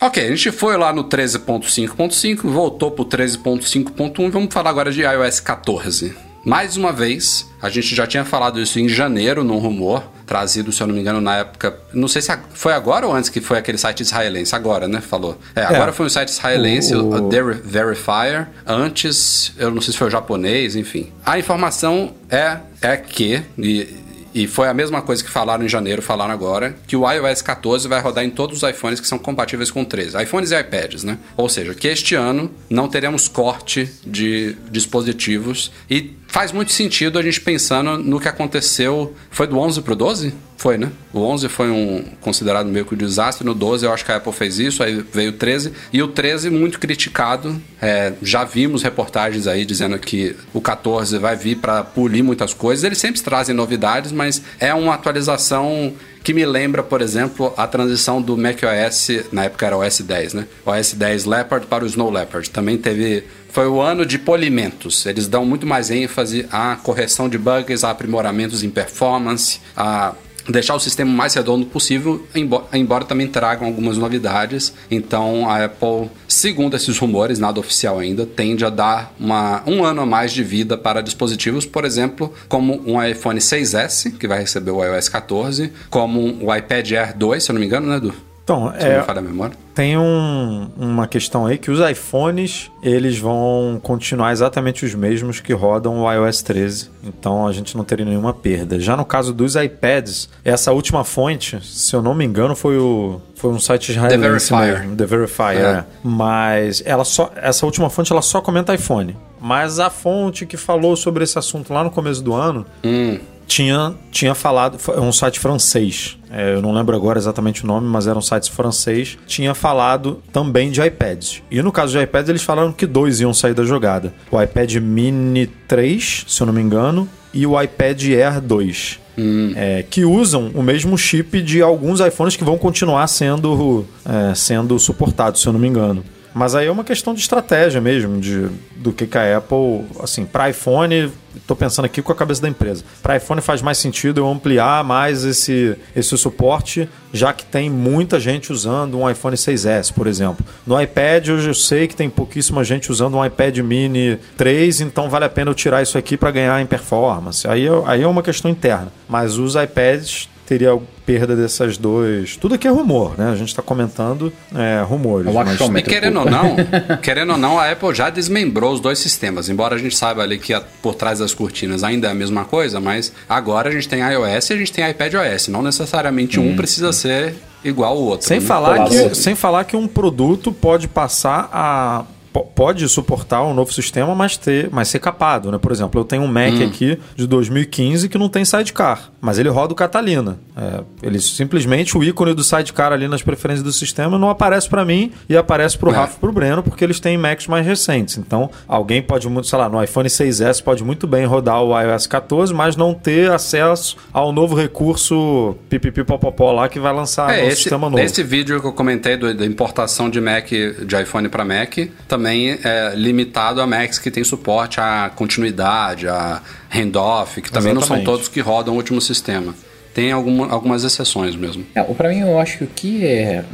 [0.00, 5.40] Ok, a gente foi lá no 13.5.5, voltou pro 13.5.1 vamos falar agora de iOS
[5.40, 6.25] 14.
[6.46, 10.80] Mais uma vez, a gente já tinha falado isso em janeiro, num rumor, trazido, se
[10.80, 11.76] eu não me engano, na época.
[11.92, 14.54] Não sei se foi agora ou antes que foi aquele site israelense.
[14.54, 15.00] Agora, né?
[15.00, 15.36] Falou.
[15.56, 15.92] É, agora é.
[15.92, 18.46] foi um site israelense, o, o The Verifier.
[18.64, 21.12] Antes, eu não sei se foi o japonês, enfim.
[21.24, 23.42] A informação é, é que.
[23.58, 24.06] E,
[24.36, 27.88] e foi a mesma coisa que falaram em janeiro, falaram agora, que o iOS 14
[27.88, 30.22] vai rodar em todos os iPhones que são compatíveis com 13.
[30.22, 31.18] iPhones e iPads, né?
[31.38, 37.22] Ou seja, que este ano não teremos corte de dispositivos e faz muito sentido a
[37.22, 39.14] gente pensando no que aconteceu.
[39.30, 40.34] Foi do 11 pro 12?
[40.58, 40.92] Foi, né?
[41.10, 43.42] O 11 foi um considerado meio que um desastre.
[43.42, 45.72] No 12 eu acho que a Apple fez isso, aí veio o 13.
[45.90, 47.58] E o 13 muito criticado.
[47.80, 52.84] É, já vimos reportagens aí dizendo que o 14 vai vir para polir muitas coisas.
[52.84, 58.20] Eles sempre trazem novidades, mas é uma atualização que me lembra, por exemplo, a transição
[58.20, 60.46] do macOS, na época era o OS 10, né?
[60.66, 62.50] O OS 10 Leopard para o Snow Leopard.
[62.50, 63.24] Também teve
[63.56, 65.06] foi o ano de polimentos.
[65.06, 70.12] Eles dão muito mais ênfase à correção de bugs, a aprimoramentos em performance, a
[70.46, 74.74] deixar o sistema mais redondo possível, embora, embora, também tragam algumas novidades.
[74.90, 80.02] Então a Apple, segundo esses rumores, nada oficial ainda, tende a dar uma, um ano
[80.02, 84.72] a mais de vida para dispositivos, por exemplo, como um iPhone 6S, que vai receber
[84.72, 88.35] o iOS 14, como o iPad Air 2, se eu não me engano, né, Edu?
[88.46, 89.56] Então, se é, memória.
[89.74, 95.52] Tem um, uma questão aí que os iPhones eles vão continuar exatamente os mesmos que
[95.52, 96.88] rodam o iOS 13.
[97.02, 98.78] Então a gente não teria nenhuma perda.
[98.78, 103.20] Já no caso dos iPads, essa última fonte, se eu não me engano, foi o
[103.34, 104.78] foi um site israelense The Verifier.
[104.78, 105.56] mesmo, The Verifier.
[105.56, 105.78] É.
[105.78, 105.84] É.
[106.04, 109.16] Mas ela só essa última fonte ela só comenta iPhone.
[109.40, 113.94] Mas a fonte que falou sobre esse assunto lá no começo do ano hum tinha,
[114.10, 118.06] tinha falado, é um site francês, é, eu não lembro agora exatamente o nome, mas
[118.06, 121.42] era um site francês, tinha falado também de iPads.
[121.50, 124.74] E no caso de iPads, eles falaram que dois iam sair da jogada: o iPad
[124.76, 129.00] Mini 3, se eu não me engano, e o iPad Air 2.
[129.18, 129.54] Hum.
[129.56, 134.78] É, que usam o mesmo chip de alguns iPhones que vão continuar sendo, é, sendo
[134.78, 136.04] suportados, se eu não me engano.
[136.36, 140.26] Mas aí é uma questão de estratégia mesmo, de, do que, que a Apple, assim,
[140.26, 142.84] para iPhone, estou pensando aqui com a cabeça da empresa.
[143.02, 148.20] Para iPhone faz mais sentido eu ampliar mais esse, esse suporte, já que tem muita
[148.20, 150.44] gente usando um iPhone 6S, por exemplo.
[150.66, 155.08] No iPad hoje eu sei que tem pouquíssima gente usando um iPad mini 3, então
[155.08, 157.48] vale a pena eu tirar isso aqui para ganhar em performance.
[157.48, 158.92] Aí, aí é uma questão interna.
[159.08, 162.36] Mas os iPads teria perda dessas duas.
[162.36, 163.30] Tudo aqui é rumor, né?
[163.30, 165.32] A gente está comentando é, rumores.
[165.32, 165.60] Mas...
[165.60, 166.56] E querendo ou não,
[167.02, 169.48] querendo ou não, a Apple já desmembrou os dois sistemas.
[169.48, 172.80] Embora a gente saiba ali que por trás das cortinas ainda é a mesma coisa,
[172.80, 175.48] mas agora a gente tem iOS e a gente tem iPadOS.
[175.48, 176.56] Não necessariamente um hum.
[176.56, 178.26] precisa ser igual ao outro.
[178.26, 178.46] Sem, né?
[178.46, 182.04] falar que, sem falar que um produto pode passar a
[182.40, 185.58] pode suportar um novo sistema, mas ter, mas ser capado, né?
[185.58, 186.66] Por exemplo, eu tenho um Mac hum.
[186.66, 190.38] aqui de 2015 que não tem sidecar, mas ele roda o Catalina.
[190.56, 194.84] É, ele simplesmente o ícone do sidecar ali nas preferências do sistema não aparece para
[194.84, 195.96] mim e aparece para o é.
[195.96, 198.18] Rafa e para o Breno porque eles têm Macs mais recentes.
[198.18, 202.06] Então, alguém pode muito, sei lá, no iPhone 6s pode muito bem rodar o iOS
[202.06, 207.62] 14, mas não ter acesso ao novo recurso pipipipopopó lá que vai lançar é, esse,
[207.62, 208.02] sistema novo.
[208.02, 211.76] Esse vídeo que eu comentei do, da importação de Mac de iPhone para Mac
[212.08, 217.70] também também é limitado a Macs que tem suporte à continuidade, a handoff, que também
[217.70, 217.90] Exatamente.
[217.90, 219.54] não são todos que rodam o último sistema.
[219.94, 221.64] Tem alguma, algumas exceções mesmo.
[221.74, 223.44] É, para mim, eu acho que o que é,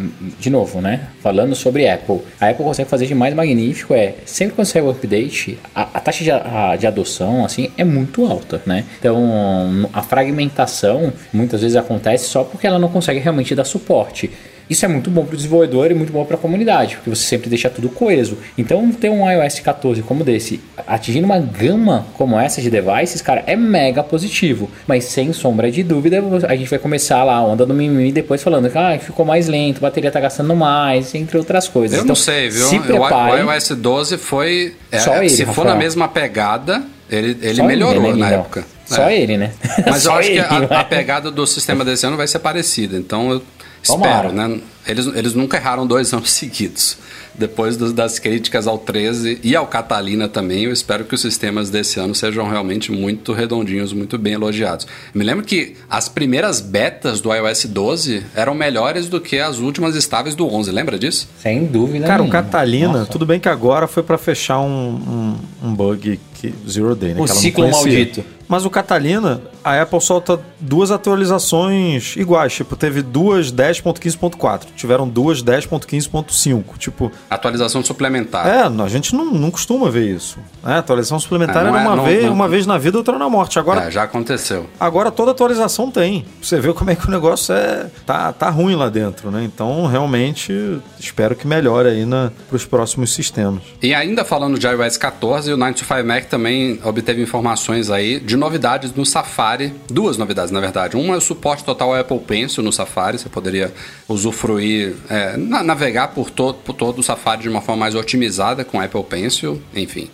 [0.41, 1.09] de novo, né?
[1.23, 4.91] Falando sobre Apple, a Apple consegue fazer de mais magnífico é, sempre quando sai o
[4.91, 8.85] update, a, a taxa de, a, de adoção, assim, é muito alta, né?
[8.99, 14.29] Então, a fragmentação muitas vezes acontece só porque ela não consegue realmente dar suporte.
[14.69, 17.23] Isso é muito bom para o desenvolvedor e muito bom para a comunidade, porque você
[17.23, 18.39] sempre deixa tudo coeso.
[18.57, 23.43] Então, ter um iOS 14 como desse, atingindo uma gama como essa de devices, cara,
[23.47, 24.71] é mega positivo.
[24.87, 28.43] Mas sem sombra de dúvida, a gente vai começar lá a onda do mimimi depois
[28.43, 31.99] falando que ah, ficou mais lento, a bateria tá gastando mais, entre outras coisas.
[31.99, 32.67] Eu então, não sei, viu?
[32.67, 34.75] Se prepare, o iOS 12 foi.
[34.91, 38.65] É, Só ele, se for na mesma pegada, ele, ele melhorou ele, né, na época.
[38.87, 39.21] Só é.
[39.21, 39.53] ele, né?
[39.87, 42.97] Mas eu acho ele, que a, a, pegada do sistema desse ano vai ser parecida.
[42.97, 43.43] Então eu
[43.83, 44.29] Tomara.
[44.29, 44.61] espero, né?
[44.87, 46.99] Eles, eles nunca erraram dois anos seguidos.
[47.35, 51.71] Depois do, das críticas ao 13 e ao Catalina também, eu espero que os sistemas
[51.71, 54.87] desse ano sejam realmente muito redondinhos, muito bem elogiados.
[55.15, 59.95] me lembro que as primeiras betas do iOS 12 eram melhores do que as últimas
[59.95, 61.29] estáveis do 11, lembra disso?
[61.39, 62.07] Sem dúvida.
[62.07, 63.11] Cara, o Catalina, Nossa.
[63.11, 67.21] tudo bem que agora foi para fechar um, um, um bug que Zero Day, né?
[67.21, 68.23] O ciclo maldito.
[68.53, 72.53] Mas o Catalina, a Apple solta duas atualizações iguais.
[72.53, 76.77] Tipo, teve duas 10.15.4, tiveram duas 10.15.5.
[76.77, 77.11] Tipo.
[77.31, 78.47] Atualização suplementar.
[78.47, 80.39] É, a gente não, não costuma ver isso.
[80.67, 83.19] É, atualização suplementar é, era é, uma, não, vez, não, uma vez na vida, outra
[83.19, 83.59] na morte.
[83.59, 84.69] Agora, é, já aconteceu.
[84.79, 86.27] Agora toda atualização tem.
[86.43, 87.87] Você vê como é que o negócio é.
[88.05, 89.43] tá, tá ruim lá dentro, né?
[89.45, 93.63] Então, realmente, espero que melhore aí para os próximos sistemas.
[93.83, 98.21] E ainda falando de iOS 14, o 9 to 5 Mac também obteve informações aí
[98.21, 99.73] de novidades no Safari.
[99.89, 100.97] Duas novidades, na verdade.
[100.97, 103.19] Uma é o suporte total ao Apple Pencil no Safari.
[103.19, 103.73] Você poderia
[104.09, 108.81] usufruir, é, navegar por, to por todo o Safari de uma forma mais otimizada com
[108.81, 109.63] Apple Pencil.
[109.75, 110.11] Enfim,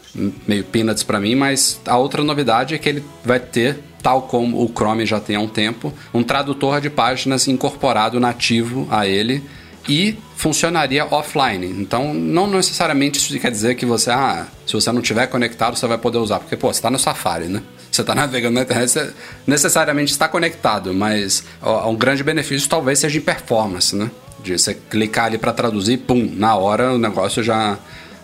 [0.46, 1.34] meio peanuts para mim.
[1.34, 5.36] Mas a outra novidade é que ele vai ter tal como o Chrome já tem
[5.36, 9.42] há um tempo, um tradutor de páginas incorporado nativo a ele
[9.88, 11.66] e funcionaria offline.
[11.80, 15.86] Então, não necessariamente isso quer dizer que você, ah, se você não tiver conectado, você
[15.86, 17.62] vai poder usar, porque pô, você está no Safari, né?
[17.90, 19.12] Você está navegando na internet, você
[19.46, 24.10] necessariamente está conectado, mas ó, um grande benefício talvez seja em performance, né?
[24.42, 27.78] De você clicar ali para traduzir, pum, na hora o negócio já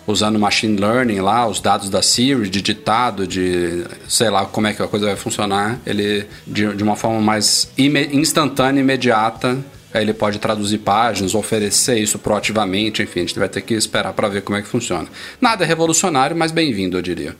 [0.07, 4.73] usando machine learning lá, os dados da Siri, de ditado, de sei lá como é
[4.73, 7.69] que a coisa vai funcionar, ele de, de uma forma mais
[8.11, 9.57] instantânea, imediata,
[9.95, 14.11] Aí ele pode traduzir páginas, oferecer isso proativamente, enfim, a gente vai ter que esperar
[14.11, 15.07] para ver como é que funciona.
[15.39, 17.33] Nada revolucionário, mas bem-vindo, eu diria.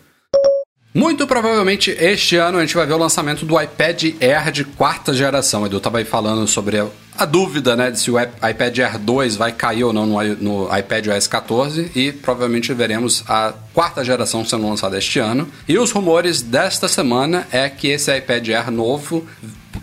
[0.95, 5.13] Muito provavelmente este ano a gente vai ver o lançamento do iPad Air de quarta
[5.13, 5.65] geração.
[5.65, 9.35] Edu estava aí falando sobre a, a, dúvida né, de se o iPad Air 2
[9.35, 14.45] vai cair ou não no, no iPad OS 14 e provavelmente veremos a quarta geração
[14.45, 15.49] sendo lançada este ano.
[15.67, 19.27] E os rumores desta semana é que esse iPad Air novo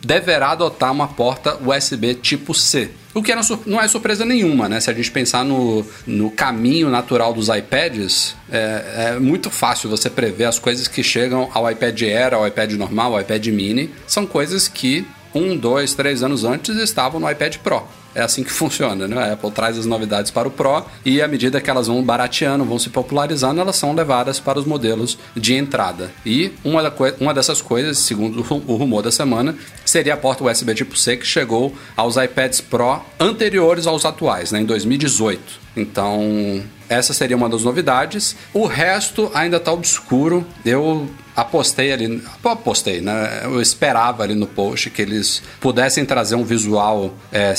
[0.02, 2.90] deverá adotar uma porta USB tipo C.
[3.14, 3.34] O que
[3.66, 4.80] não é surpresa nenhuma, né?
[4.80, 10.08] Se a gente pensar no, no caminho natural dos iPads, é, é, muito fácil você
[10.08, 13.90] prever as coisas que chegam ao iPad Air, ao iPad normal, ao iPad mini.
[14.06, 17.86] São coisas que um, dois, três anos antes estavam no iPad Pro.
[18.14, 19.16] É assim que funciona, né?
[19.16, 22.64] A Apple traz as novidades para o Pro e à medida que elas vão barateando,
[22.64, 26.10] vão se popularizando, elas são levadas para os modelos de entrada.
[26.24, 30.74] E uma, da uma dessas coisas, segundo o rumor da semana, seria a porta USB
[30.74, 35.62] tipo C que chegou aos iPads Pro anteriores aos atuais, né, em 2018.
[35.76, 38.36] Então, essa seria uma das novidades.
[38.52, 40.46] O resto ainda está obscuro.
[40.64, 43.40] Eu apostei ali, apostei, né?
[43.44, 47.54] Eu esperava ali no post que eles pudessem trazer um visual é,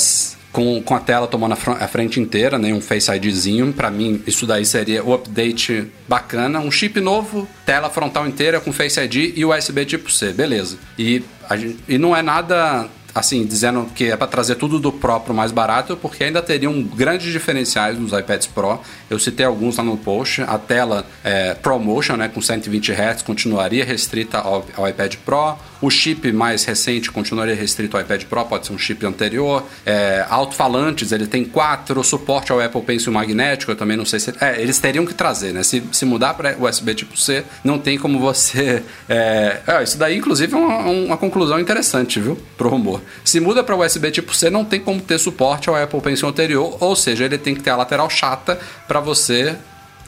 [0.54, 2.72] com, com a tela tomando a, frente inteira, né?
[2.72, 3.74] Um Face IDzinho.
[3.74, 6.60] Para mim, isso daí seria o update bacana.
[6.60, 10.78] Um chip novo, tela frontal inteira com Face ID e USB tipo C, beleza.
[10.98, 11.24] E,
[11.58, 15.34] gente, e não é nada assim, dizendo que é para trazer tudo do Pro pro
[15.34, 18.80] mais barato, porque ainda teriam grandes diferenciais nos iPads Pro.
[19.10, 20.42] Eu citei alguns lá no post.
[20.42, 25.58] A tela é, ProMotion, né, com 120 Hz, continuaria restrita ao, ao iPad Pro.
[25.84, 29.68] O chip mais recente continuaria restrito ao iPad Pro, pode ser um chip anterior.
[29.86, 32.02] É, Alto-falantes, ele tem quatro.
[32.06, 34.34] Suporte ao Apple Pencil magnético, eu também não sei se.
[34.40, 35.62] É, eles teriam que trazer, né?
[35.62, 38.82] Se, se mudar para USB tipo C, não tem como você.
[39.10, 42.38] É, é, isso daí, inclusive, é uma, uma conclusão interessante, viu?
[42.58, 43.02] Pro rumor.
[43.26, 46.78] Se muda para USB tipo C, não tem como ter suporte ao Apple Pencil anterior,
[46.80, 49.58] ou seja, ele tem que ter a lateral chata para você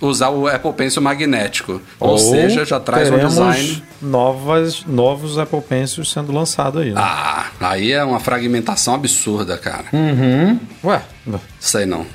[0.01, 1.81] usar o Apple Pencil magnético.
[1.99, 3.83] Ou, ou seja, já traz um design.
[4.01, 6.91] Novas, novos Apple Pencils sendo lançados aí.
[6.91, 7.01] Né?
[7.01, 9.85] Ah, aí é uma fragmentação absurda, cara.
[9.93, 10.59] Uhum.
[10.83, 11.01] Ué,
[11.59, 12.05] sei não.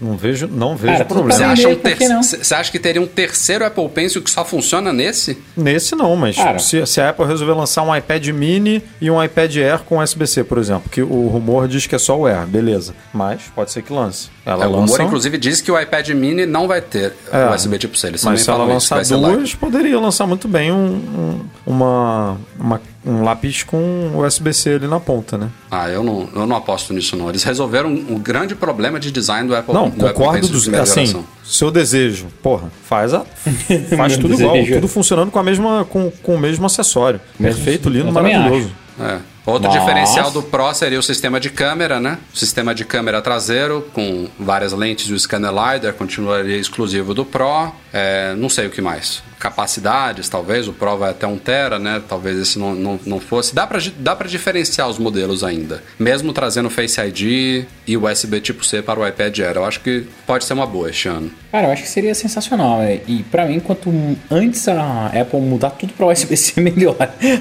[0.00, 1.32] Não vejo, não vejo Cara, problema.
[1.32, 1.96] Você acha, um ter...
[1.98, 5.36] Você acha que teria um terceiro Apple Pencil que só funciona nesse?
[5.54, 9.54] Nesse não, mas se, se, a Apple resolver lançar um iPad mini e um iPad
[9.56, 12.94] Air com USB-C, por exemplo, que o rumor diz que é só o Air, beleza.
[13.12, 14.30] Mas pode ser que lance.
[14.46, 14.78] Ela é, lança...
[14.78, 18.06] O rumor, inclusive, diz que o iPad mini não vai ter é, USB tipo C.
[18.06, 23.22] Eles mas se ela lançar duas, poderia lançar muito bem um, um, uma, uma um
[23.22, 25.48] lápis com USB-C ali na ponta, né?
[25.70, 27.28] Ah, eu não, eu não aposto nisso não.
[27.28, 29.72] Eles resolveram um, grande problema de design do Apple.
[29.72, 31.24] Não, do concordo Apple do, assim, geração.
[31.44, 33.24] seu desejo, porra, faz a
[33.96, 37.20] faz tudo igual, tudo funcionando com a mesma com, com o mesmo acessório.
[37.38, 38.70] Perfeito, lindo, maravilhoso.
[38.98, 39.18] É.
[39.46, 39.80] Outro Nossa.
[39.80, 42.18] diferencial do Pro seria o sistema de câmera, né?
[42.32, 47.24] O sistema de câmera traseiro com várias lentes e o scanner LiDAR continuaria exclusivo do
[47.24, 47.72] Pro.
[47.92, 52.00] É, não sei o que mais capacidades, talvez, o Pro vai até 1 tera, né?
[52.06, 53.54] Talvez esse não, não, não fosse.
[53.54, 58.62] Dá para dá pra diferenciar os modelos ainda, mesmo trazendo Face ID e USB tipo
[58.64, 59.56] C para o iPad Air.
[59.56, 61.30] Eu acho que pode ser uma boa este ano.
[61.50, 62.80] Cara, eu acho que seria sensacional.
[62.80, 63.00] Né?
[63.08, 63.90] E para mim, quanto
[64.30, 66.96] antes a Apple mudar tudo para USB-C, melhor.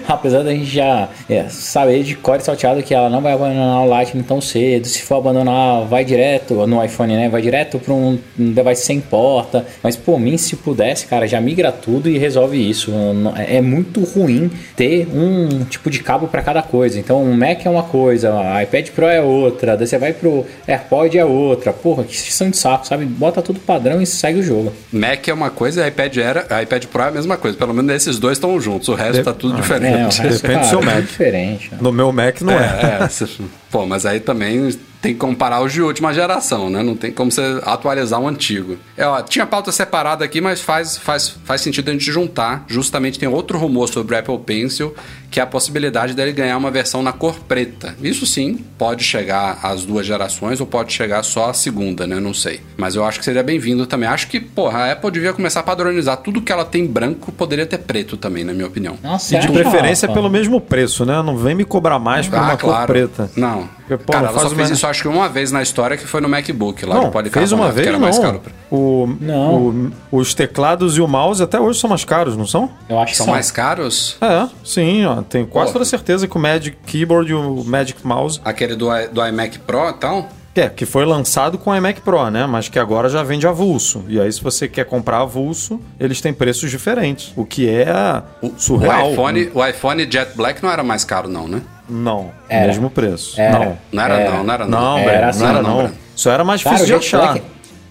[0.08, 3.86] Apesar da gente já é, saber de core salteado que ela não vai abandonar o
[3.86, 4.88] Lightning tão cedo.
[4.88, 7.28] Se for abandonar, vai direto no iPhone, né?
[7.28, 9.66] Vai direto para um device sem porta.
[9.84, 12.92] Mas por mim, se pudesse, cara, já migra tudo tudo e resolve isso.
[13.36, 17.00] É, é muito ruim ter um tipo de cabo para cada coisa.
[17.00, 20.46] Então, o Mac é uma coisa, o iPad Pro é outra, daí você vai pro
[20.68, 21.74] AirPod é outra.
[21.74, 23.06] Porra, que são de saco, sabe?
[23.06, 24.72] Bota tudo padrão e segue o jogo.
[24.94, 27.58] Mac é uma coisa, iPad era, iPad Pro é a mesma coisa.
[27.58, 29.24] Pelo menos esses dois estão juntos, o resto de...
[29.24, 30.22] tá tudo ah, diferente.
[30.22, 30.98] É, resto, Depende cara, do seu Mac.
[30.98, 31.72] É diferente.
[31.72, 31.78] Né?
[31.82, 33.00] No meu Mac não é.
[33.02, 33.04] é.
[33.04, 33.10] é
[33.72, 36.84] pô, mas aí também tem que comparar os de última geração, né?
[36.84, 38.78] Não tem como você atualizar o antigo.
[38.98, 42.66] É, ó, tinha pauta separada aqui, mas faz, faz, faz sentido a gente juntar.
[42.68, 44.94] Justamente tem outro rumor sobre o Apple Pencil,
[45.30, 47.96] que é a possibilidade dele ganhar uma versão na cor preta.
[48.02, 52.20] Isso sim, pode chegar às duas gerações ou pode chegar só à segunda, né?
[52.20, 52.62] Não sei.
[52.78, 54.10] Mas eu acho que seria bem-vindo também.
[54.10, 57.66] Acho que, porra, a Apple devia começar a padronizar tudo que ela tem branco, poderia
[57.66, 58.98] ter preto também, na minha opinião.
[59.04, 61.22] Nossa, e de preferência pelo mesmo preço, né?
[61.22, 62.78] Não vem me cobrar mais por ah, uma claro.
[62.78, 63.32] cor preta.
[63.36, 66.22] Não, pô, Cara, ela só fez isso acho que uma vez na história que foi
[66.22, 68.06] no MacBook lá não, fez uma vez que era não.
[68.06, 68.42] mais caro.
[68.72, 69.92] O, não.
[70.12, 72.70] O, os teclados e o mouse até hoje são mais caros, não são?
[72.88, 73.26] Eu acho que são.
[73.26, 74.18] São mais caros?
[74.22, 75.74] É, sim, ó, tenho quase pô.
[75.74, 78.40] toda certeza que o Magic Keyboard e o Magic Mouse...
[78.44, 80.28] Aquele do, do iMac Pro, então?
[80.60, 82.46] É, que foi lançado com o iMac Pro, né?
[82.46, 84.04] Mas que agora já vende avulso.
[84.10, 87.32] E aí, se você quer comprar avulso, eles têm preços diferentes.
[87.36, 88.22] O que é
[88.58, 89.08] surreal.
[89.08, 91.62] O iPhone, o iPhone Jet Black não era mais caro, não, né?
[91.90, 92.68] Não, Era.
[92.68, 93.40] mesmo preço.
[93.40, 93.52] Era.
[93.60, 93.78] Não.
[93.92, 94.32] Não era, Era.
[94.32, 94.80] não, não era, não.
[94.82, 95.78] Não, Era Breno, assim, não era não, não.
[95.78, 95.94] Breno.
[96.16, 97.32] Só era mais difícil o de achar.
[97.34, 97.42] Black-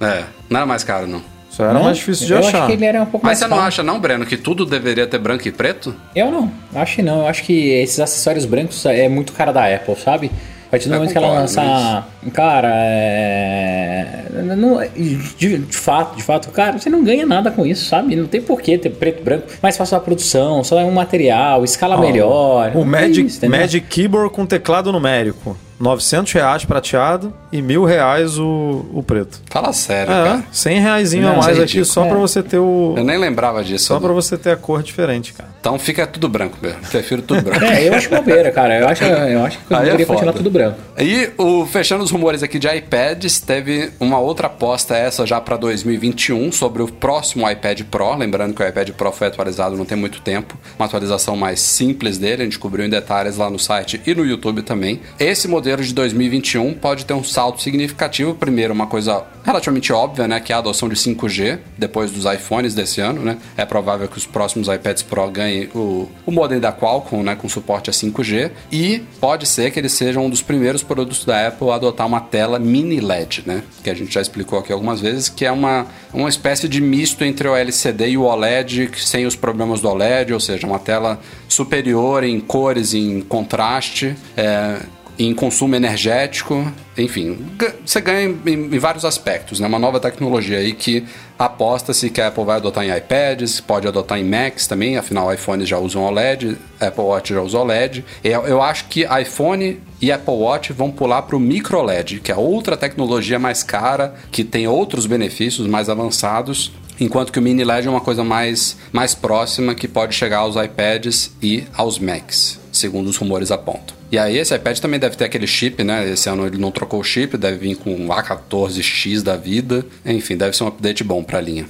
[0.01, 1.23] É, não era mais caro, não.
[1.51, 1.83] Só era Não?
[1.85, 2.59] mais difícil de eu achar.
[2.59, 3.69] acho que ele era um pouco Mas mais você não caro.
[3.69, 5.93] acha, não, Breno, que tudo deveria ter branco e preto?
[6.15, 7.23] Eu não, acho que não.
[7.23, 10.31] Eu acho que esses acessórios brancos é muito cara da Apple, sabe?
[10.69, 12.09] A partir do Eu momento que ela lançar.
[12.35, 14.25] Cara, é.
[14.55, 18.15] Não, de, de fato, de fato, cara, você não ganha nada com isso, sabe?
[18.15, 19.47] Não tem porquê ter preto e branco.
[19.63, 22.73] Mais fácil a produção, só é um material, escala Ó, melhor.
[22.77, 23.49] O tem Magic, isso?
[23.49, 25.57] Magic Keyboard com teclado numérico.
[25.79, 29.41] 900 reais prateado e mil reais o, o preto.
[29.51, 30.45] Fala sério, É, cara.
[30.51, 32.21] 100 reais a mais é aqui só pra É.
[32.21, 32.95] você ter o.
[32.97, 33.87] Eu nem lembrava disso.
[33.87, 35.49] Só pra você ter a cor diferente, cara.
[35.61, 36.79] Então fica tudo branco mesmo.
[36.91, 37.65] Prefiro tudo branco.
[37.65, 38.79] É, eu acho bobeira, cara.
[38.79, 40.17] Eu acho, eu acho que eu é deveria foda.
[40.17, 40.79] continuar tudo branco.
[40.99, 45.57] E o, fechando os rumores aqui de iPads, teve uma outra aposta essa já para
[45.57, 48.15] 2021 sobre o próximo iPad Pro.
[48.17, 50.57] Lembrando que o iPad Pro foi atualizado não tem muito tempo.
[50.79, 54.25] Uma atualização mais simples dele, a gente cobriu em detalhes lá no site e no
[54.25, 55.01] YouTube também.
[55.19, 58.35] Esse modelo de 2021 pode ter um salto significativo.
[58.35, 62.75] Primeiro, uma coisa relativamente óbvia, né, que é a adoção de 5G depois dos iPhones
[62.75, 63.39] desse ano, né?
[63.57, 67.49] É provável que os próximos iPads Pro ganhem o, o modem da Qualcomm, né, com
[67.49, 71.71] suporte a 5G e pode ser que ele seja um dos primeiros produtos da Apple
[71.71, 73.63] a adotar uma tela mini LED, né?
[73.83, 77.25] Que a gente já explicou aqui algumas vezes, que é uma, uma espécie de misto
[77.25, 81.19] entre o LCD e o OLED, sem os problemas do OLED, ou seja, uma tela
[81.49, 84.81] superior em cores, em contraste, é,
[85.19, 87.39] em consumo energético, enfim,
[87.85, 89.67] você ganha em, em vários aspectos, né?
[89.67, 91.05] Uma nova tecnologia aí que
[91.37, 95.69] aposta-se que a Apple vai adotar em iPads, pode adotar em Macs também, afinal iPhones
[95.69, 98.05] já usam OLED, Apple Watch já usa OLED.
[98.23, 102.31] Eu, eu acho que iPhone e Apple Watch vão pular para o micro LED, que
[102.31, 107.65] é outra tecnologia mais cara, que tem outros benefícios mais avançados, enquanto que o mini
[107.65, 112.61] LED é uma coisa mais, mais próxima que pode chegar aos iPads e aos Macs,
[112.79, 113.97] segundo os rumores apontam.
[114.11, 116.09] E aí esse iPad também deve ter aquele chip, né?
[116.09, 119.85] Esse ano ele não trocou o chip, deve vir com um A14X da vida.
[120.05, 121.69] Enfim, deve ser um update bom para a linha.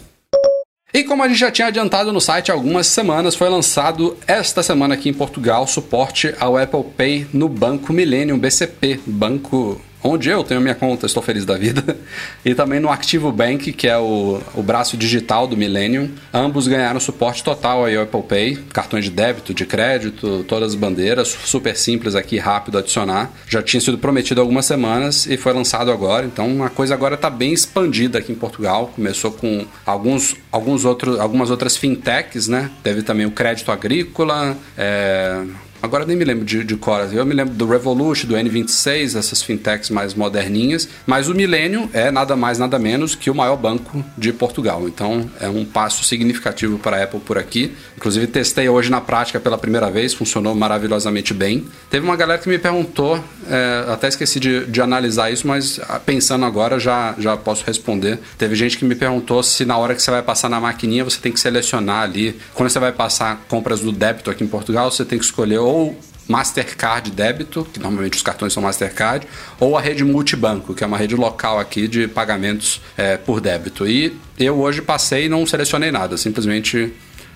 [0.93, 4.63] E como a gente já tinha adiantado no site há algumas semanas, foi lançado esta
[4.63, 10.45] semana aqui em Portugal suporte ao Apple Pay no Banco Millennium BCP, banco onde eu
[10.45, 11.97] tenho minha conta, estou feliz da vida,
[12.45, 16.11] e também no Activo Bank, que é o, o braço digital do Millennium.
[16.33, 21.37] Ambos ganharam suporte total ao Apple Pay, cartões de débito, de crédito, todas as bandeiras,
[21.45, 23.31] super simples aqui, rápido adicionar.
[23.49, 27.15] Já tinha sido prometido há algumas semanas e foi lançado agora, então a coisa agora
[27.15, 28.93] está bem expandida aqui em Portugal.
[28.95, 32.71] Começou com alguns, alguns outros, algumas outras fintechs, né?
[32.83, 35.43] Teve também o crédito agrícola, é,
[35.83, 37.09] Agora nem me lembro de, de cor.
[37.13, 40.89] Eu me lembro do Revolut, do N26, essas fintechs mais moderninhas.
[41.07, 44.89] Mas o Millennium é nada mais, nada menos que o maior banco de Portugal.
[44.89, 47.75] Então é um passo significativo para a Apple por aqui.
[47.97, 51.67] Inclusive testei hoje na prática pela primeira vez, funcionou maravilhosamente bem.
[51.91, 56.01] Teve uma galera que me perguntou, é, até esqueci de, de analisar isso, mas ah,
[56.01, 58.19] pensando agora já, já posso responder.
[58.37, 61.21] Teve gente que me perguntou se na hora que você vai passar na maquininha você
[61.21, 62.39] tem que selecionar ali.
[62.55, 65.99] Quando você vai passar compras do débito aqui em Portugal, você tem que escolher ou
[66.27, 69.27] Mastercard débito, que normalmente os cartões são Mastercard,
[69.59, 73.87] ou a rede multibanco, que é uma rede local aqui de pagamentos é, por débito.
[73.87, 76.93] E eu hoje passei e não selecionei nada, simplesmente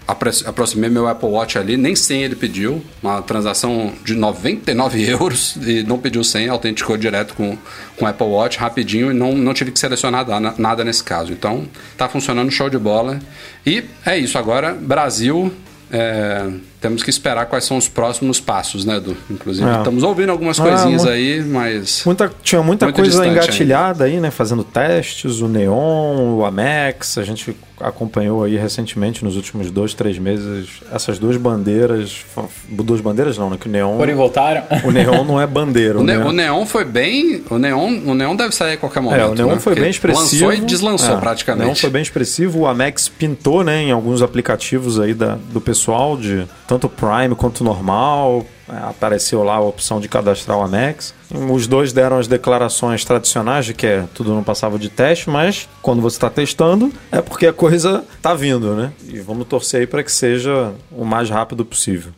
[0.07, 5.57] apro- aproximei meu Apple Watch ali, nem 100 ele pediu, uma transação de 99 euros
[5.67, 7.57] e não pediu 100, autenticou direto com
[7.97, 11.33] com o Apple Watch rapidinho e não, não tive que selecionar nada, nada nesse caso.
[11.33, 11.67] Então
[11.97, 13.21] tá funcionando show de bola.
[13.65, 15.51] E é isso, agora Brasil
[15.91, 16.47] é,
[16.83, 19.17] temos que esperar quais são os próximos passos, né, Edu?
[19.31, 19.79] Inclusive, É.
[19.79, 22.03] estamos ouvindo algumas Ah, coisinhas aí, mas.
[22.05, 24.31] Muita, tinha muita coisa engatilhada aí, né?
[24.31, 27.17] Fazendo testes, o Neon, o Amex.
[27.19, 32.25] A gente acompanhou aí recentemente, nos últimos dois, três meses, essas duas bandeiras.
[32.69, 33.57] Duas bandeiras não, né?
[33.59, 33.97] Que o Neon.
[33.97, 34.63] Porém, voltaram.
[34.85, 35.99] O Neon não é bandeira.
[36.03, 36.25] O, ne- né?
[36.25, 37.43] o Neon foi bem.
[37.51, 39.21] O Neon, o Neon deve sair a qualquer momento.
[39.21, 39.59] É, o Neon né?
[39.59, 40.47] foi Porque bem expressivo.
[40.47, 41.63] Lançou e deslançou É, praticamente.
[41.65, 42.61] O Neon foi bem expressivo.
[42.61, 47.63] O Amex pintou, né, em alguns aplicativos aí da, do pessoal, de tanto Prime quanto
[47.63, 48.47] normal.
[48.69, 51.15] É, apareceu lá a opção de cadastrar o Amex.
[51.51, 55.69] Os dois deram as declarações tradicionais de que é, tudo não passava de teste, mas
[55.83, 58.93] quando você está testando é porque a coisa tá vindo, né?
[59.07, 62.13] E vamos torcer aí para que seja o mais rápido possível.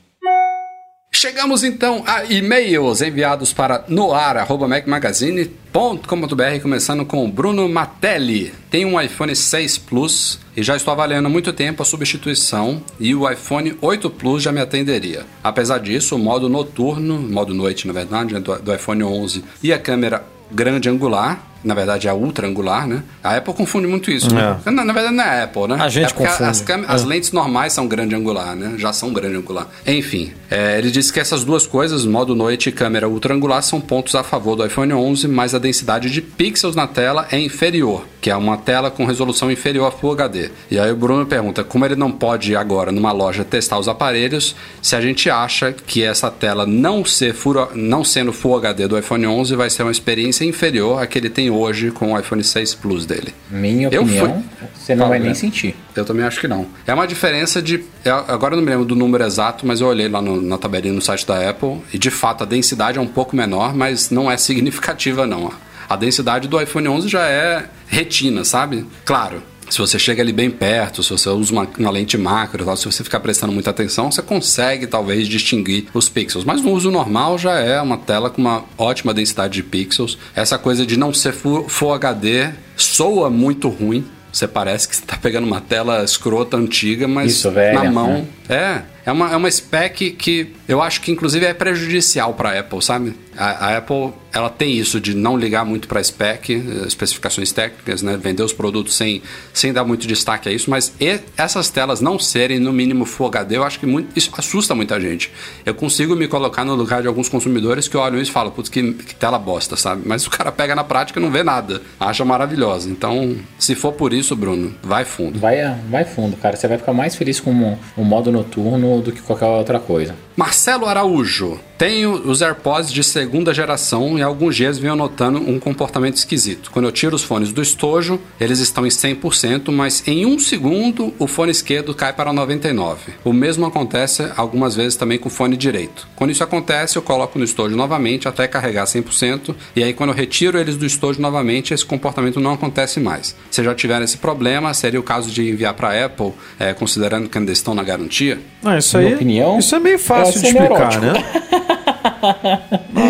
[1.14, 8.52] Chegamos então a e-mails enviados para noar.macmagazine.com.br, começando com o Bruno Matelli.
[8.68, 13.14] Tem um iPhone 6 Plus e já estou avaliando há muito tempo a substituição e
[13.14, 15.24] o iPhone 8 Plus já me atenderia.
[15.42, 19.78] Apesar disso, o modo noturno, modo noite na verdade, né, do iPhone 11 e a
[19.78, 23.02] câmera grande angular na verdade é a ultra angular, né?
[23.22, 24.32] A Apple confunde muito isso.
[24.32, 24.58] Né?
[24.64, 24.70] É.
[24.70, 25.76] Na, na, verdade não é a Apple, né?
[25.80, 26.50] A gente é confunde.
[26.50, 26.84] As, é.
[26.86, 28.74] as, lentes normais são grande angular, né?
[28.76, 29.68] Já são grande angular.
[29.86, 33.80] Enfim, é, ele disse que essas duas coisas, modo noite e câmera ultra angular, são
[33.80, 38.04] pontos a favor do iPhone 11, mas a densidade de pixels na tela é inferior,
[38.24, 40.48] que é uma tela com resolução inferior a Full HD.
[40.70, 43.86] E aí o Bruno pergunta como ele não pode ir agora numa loja testar os
[43.86, 48.88] aparelhos, se a gente acha que essa tela não, ser full, não sendo Full HD
[48.88, 52.18] do iPhone 11 vai ser uma experiência inferior à que ele tem hoje com o
[52.18, 53.34] iPhone 6 Plus dele.
[53.50, 55.34] Minha Eu opinião, fui- você não Fala, vai nem né?
[55.34, 55.76] sentir.
[55.94, 56.66] Eu também acho que não.
[56.86, 57.84] É uma diferença de.
[58.06, 60.56] eu- agora eu não me lembro do número exato, mas eu olhei lá no- na
[60.56, 64.08] tabelinha no site da Apple e de fato a densidade é um pouco menor, mas
[64.08, 65.52] não é significativa, não.
[65.94, 68.84] A densidade do iPhone 11 já é retina, sabe?
[69.04, 69.40] Claro.
[69.70, 72.76] Se você chega ali bem perto, se você usa uma, uma lente macro, e tal,
[72.76, 76.44] se você ficar prestando muita atenção, você consegue talvez distinguir os pixels.
[76.44, 80.18] Mas no uso normal já é uma tela com uma ótima densidade de pixels.
[80.34, 84.04] Essa coisa de não ser Full, Full HD soa muito ruim.
[84.32, 88.08] Você parece que você tá pegando uma tela escrota antiga, mas Isso, velha, na mão.
[88.08, 88.26] né?
[88.48, 92.82] É, é uma, é uma spec que eu acho que inclusive é prejudicial para Apple,
[92.82, 93.14] sabe?
[93.36, 98.02] A, a Apple ela tem isso de não ligar muito para spec, eh, especificações técnicas,
[98.02, 98.16] né?
[98.20, 102.18] Vender os produtos sem, sem dar muito destaque a isso, mas e- essas telas não
[102.18, 105.30] serem no mínimo Full HD, eu acho que muito, isso assusta muita gente.
[105.64, 108.68] Eu consigo me colocar no lugar de alguns consumidores que olham isso e falam, putz,
[108.68, 110.02] que, que tela bosta, sabe?
[110.04, 112.88] Mas o cara pega na prática e não vê nada, acha maravilhosa.
[112.90, 115.38] Então, se for por isso, Bruno, vai fundo.
[115.38, 116.56] Vai, vai fundo, cara.
[116.56, 120.14] Você vai ficar mais feliz com o modo noturno do que qualquer outra coisa.
[120.36, 121.60] Marcelo Araújo.
[121.78, 126.70] Tenho os AirPods de segunda geração e há alguns dias venho notando um comportamento esquisito.
[126.70, 131.12] Quando eu tiro os fones do estojo, eles estão em 100%, mas em um segundo
[131.18, 132.96] o fone esquerdo cai para 99%.
[133.24, 136.06] O mesmo acontece algumas vezes também com o fone direito.
[136.14, 140.16] Quando isso acontece, eu coloco no estojo novamente até carregar 100%, e aí quando eu
[140.16, 143.36] retiro eles do estojo novamente, esse comportamento não acontece mais.
[143.50, 147.28] Se já tiveram esse problema, seria o caso de enviar para a Apple, eh, considerando
[147.28, 148.40] que ainda estão na garantia?
[148.62, 151.12] Não, isso Minha aí, opinião, isso é meio fácil é de ser explicar, né?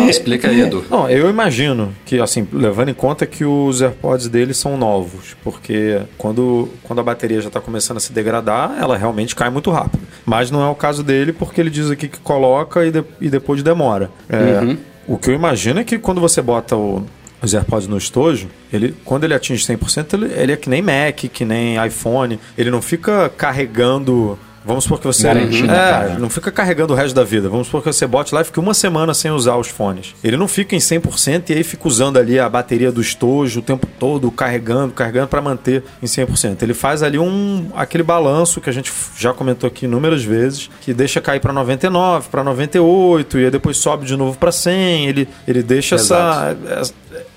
[0.09, 0.85] Explica aí, Edu.
[0.89, 6.01] Não, eu imagino que, assim, levando em conta que os AirPods dele são novos, porque
[6.17, 10.01] quando, quando a bateria já está começando a se degradar, ela realmente cai muito rápido.
[10.25, 13.29] Mas não é o caso dele, porque ele diz aqui que coloca e, de- e
[13.29, 14.09] depois demora.
[14.29, 14.75] É,
[15.07, 17.05] O que eu imagino é que quando você bota o-
[17.41, 21.15] os AirPods no estojo, ele, quando ele atinge 100%, ele, ele é que nem Mac,
[21.31, 22.39] que nem iPhone.
[22.57, 24.37] Ele não fica carregando...
[24.65, 25.23] Vamos supor que você.
[25.23, 27.47] Garantindo, é, não fica carregando o resto da vida.
[27.47, 30.15] Vamos supor que você bote lá e fique uma semana sem usar os fones.
[30.23, 33.61] Ele não fica em 100% e aí fica usando ali a bateria do estojo o
[33.63, 36.63] tempo todo, carregando, carregando para manter em 100%.
[36.63, 40.93] Ele faz ali um aquele balanço que a gente já comentou aqui inúmeras vezes, que
[40.93, 45.07] deixa cair para 99, para 98 e aí depois sobe de novo para 100.
[45.07, 46.55] Ele ele deixa essa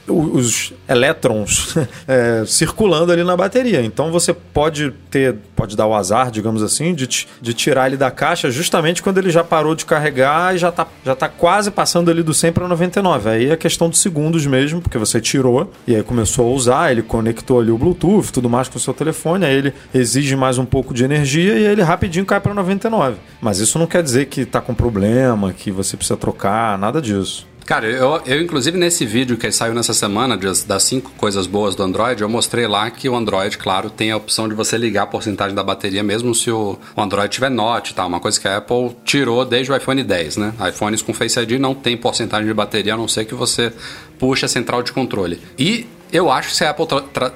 [0.08, 1.74] os elétrons
[2.06, 3.82] é, circulando ali na bateria.
[3.82, 8.10] Então você pode ter, pode dar o azar, digamos assim, de, de tirar ele da
[8.10, 12.10] caixa justamente quando ele já parou de carregar e já está já tá quase passando
[12.10, 13.30] ali do 100 para 99.
[13.30, 17.02] Aí é questão de segundos mesmo, porque você tirou e aí começou a usar, ele
[17.02, 20.64] conectou ali o Bluetooth, tudo mais com o seu telefone, aí ele exige mais um
[20.64, 23.16] pouco de energia e ele rapidinho cai para 99.
[23.40, 27.46] Mas isso não quer dizer que está com problema, que você precisa trocar, nada disso.
[27.68, 31.74] Cara, eu, eu inclusive nesse vídeo que saiu nessa semana das, das cinco coisas boas
[31.74, 35.02] do Android, eu mostrei lá que o Android, claro, tem a opção de você ligar
[35.02, 38.08] a porcentagem da bateria mesmo se o, o Android tiver Note tal.
[38.08, 40.54] Uma coisa que a Apple tirou desde o iPhone 10, né?
[40.66, 43.70] iPhones com Face ID não tem porcentagem de bateria, a não ser que você
[44.18, 45.38] puxe a central de controle.
[45.58, 46.86] E eu acho que se a Apple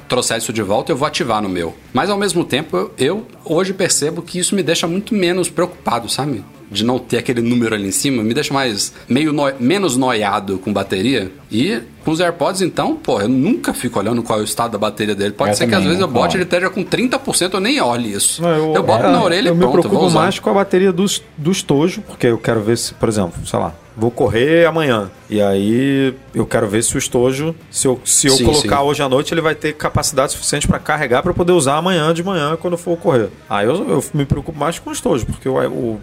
[0.09, 1.77] trouxer isso de volta, eu vou ativar no meu.
[1.93, 6.09] Mas ao mesmo tempo, eu, eu hoje percebo que isso me deixa muito menos preocupado,
[6.09, 6.43] sabe?
[6.73, 10.59] De não ter aquele número ali em cima, me deixa mais meio noi- menos noiado
[10.59, 11.31] com bateria.
[11.51, 14.79] E com os AirPods, então, pô, eu nunca fico olhando qual é o estado da
[14.79, 15.33] bateria dele.
[15.33, 17.81] Pode Eu ser que também às vezes eu bote ele esteja com 30%, eu nem
[17.81, 18.41] olhe isso.
[18.41, 20.21] Não, eu, boto é, na orelha eu e me pronto, eu vou preocupo usar.
[20.21, 21.05] mais com a bateria do,
[21.37, 25.11] do estojo, porque eu quero ver se, por exemplo, sei lá, vou correr amanhã.
[25.29, 28.83] E aí eu quero ver se o estojo, se eu, se eu Sim, colocar sim.
[28.85, 32.23] hoje à noite, ele vai ter capacidade suficiente para carregar para poder usar amanhã de
[32.23, 33.29] manhã quando eu for correr.
[33.49, 36.01] Aí eu, eu me preocupo mais com o estojo, porque o, o-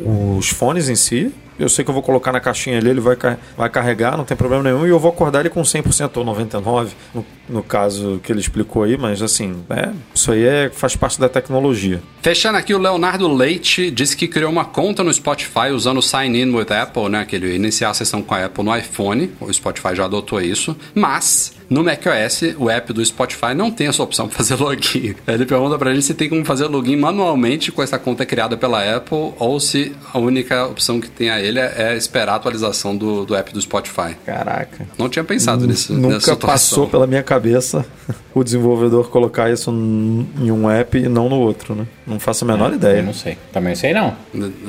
[0.00, 1.32] o- os fones em si.
[1.58, 3.16] Eu sei que eu vou colocar na caixinha ali, ele vai,
[3.56, 6.88] vai carregar, não tem problema nenhum, e eu vou acordar ele com 100% ou 99%,
[7.14, 11.20] no, no caso que ele explicou aí, mas assim, é, isso aí é, faz parte
[11.20, 12.02] da tecnologia.
[12.20, 16.42] Fechando aqui, o Leonardo Leite disse que criou uma conta no Spotify usando o Sign
[16.42, 17.24] In with Apple, né?
[17.24, 19.30] Que ele iniciar a sessão com a Apple no iPhone.
[19.40, 20.76] O Spotify já adotou isso.
[20.92, 25.14] Mas no macOS, o app do Spotify não tem essa opção para fazer login.
[25.26, 28.96] Ele pergunta pra gente se tem como fazer login manualmente com essa conta criada pela
[28.96, 33.24] Apple ou se a única opção que tem a ele é esperar a atualização do,
[33.24, 34.16] do app do Spotify.
[34.24, 34.86] Caraca.
[34.98, 35.92] Não tinha pensado nisso.
[35.92, 37.84] Nunca passou pela minha cabeça
[38.34, 41.86] o desenvolvedor colocar isso em um app e não no outro, né?
[42.06, 42.98] Não faço a menor é, ideia.
[42.98, 43.36] Eu não sei.
[43.52, 44.14] Também sei não.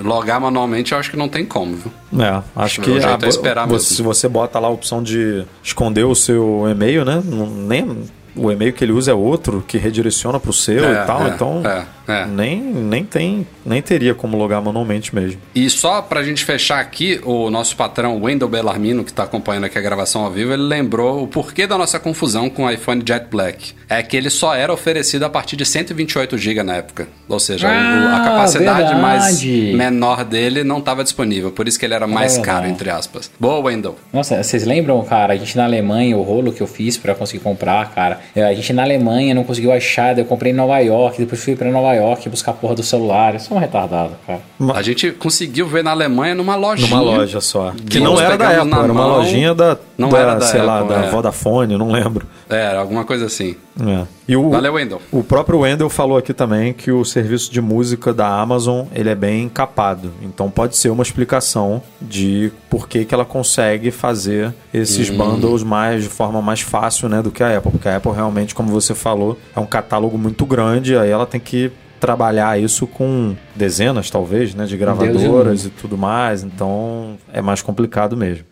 [0.04, 1.92] Logar manualmente eu acho que não tem como, viu?
[2.20, 5.46] É, acho, acho que a, é esperar você, se você bota lá a opção de
[5.62, 7.22] esconder o seu e-mail, né?
[7.68, 11.06] Nem o e-mail que ele usa é outro, que redireciona para o seu é, e
[11.06, 15.40] tal, é, então é, é, Nem, nem tem, nem teria como logar manualmente mesmo.
[15.54, 19.66] E só para a gente fechar aqui, o nosso patrão Wendel Bellarmino, que está acompanhando
[19.66, 23.04] aqui a gravação ao vivo, ele lembrou o porquê da nossa confusão com o iPhone
[23.06, 23.74] Jet Black.
[23.90, 27.08] É que ele só era oferecido a partir de 128 GB na época.
[27.28, 29.02] Ou seja, ah, a capacidade verdade.
[29.02, 33.30] mais menor dele não estava disponível, por isso que ele era mais caro, entre aspas.
[33.40, 33.96] Boa, Wendel.
[34.12, 37.44] Nossa, vocês lembram, cara, a gente na Alemanha, o rolo que eu fiz para conseguir
[37.44, 41.18] comprar, cara, é, a gente na Alemanha não conseguiu achar, eu comprei em Nova York,
[41.20, 43.34] depois fui para Nova York buscar a porra do celular.
[43.34, 44.42] Eu sou um retardado, cara.
[44.74, 46.90] A gente conseguiu ver na Alemanha numa lojinha.
[46.90, 47.74] Numa loja só.
[47.90, 50.68] Que não era da Apple, era uma lojinha da, não da, era da sei Apple,
[50.68, 51.10] lá, da é.
[51.10, 52.26] Vodafone, não lembro.
[52.50, 53.56] É, alguma coisa assim.
[53.80, 54.06] É.
[54.28, 55.02] E o, Valeu, Wendel.
[55.12, 59.16] O próprio Wendel falou aqui também que o serviço de música da Amazon ele é
[59.16, 60.12] bem capado.
[60.22, 65.18] Então pode ser uma explicação de por que, que ela consegue fazer esses hum.
[65.18, 67.72] bundles mais de forma mais fácil né, do que a Apple.
[67.72, 71.40] Porque a Apple realmente, como você falou, é um catálogo muito grande, aí ela tem
[71.40, 76.44] que trabalhar isso com dezenas, talvez, né, de gravadoras e tudo mais.
[76.44, 78.46] Então é mais complicado mesmo.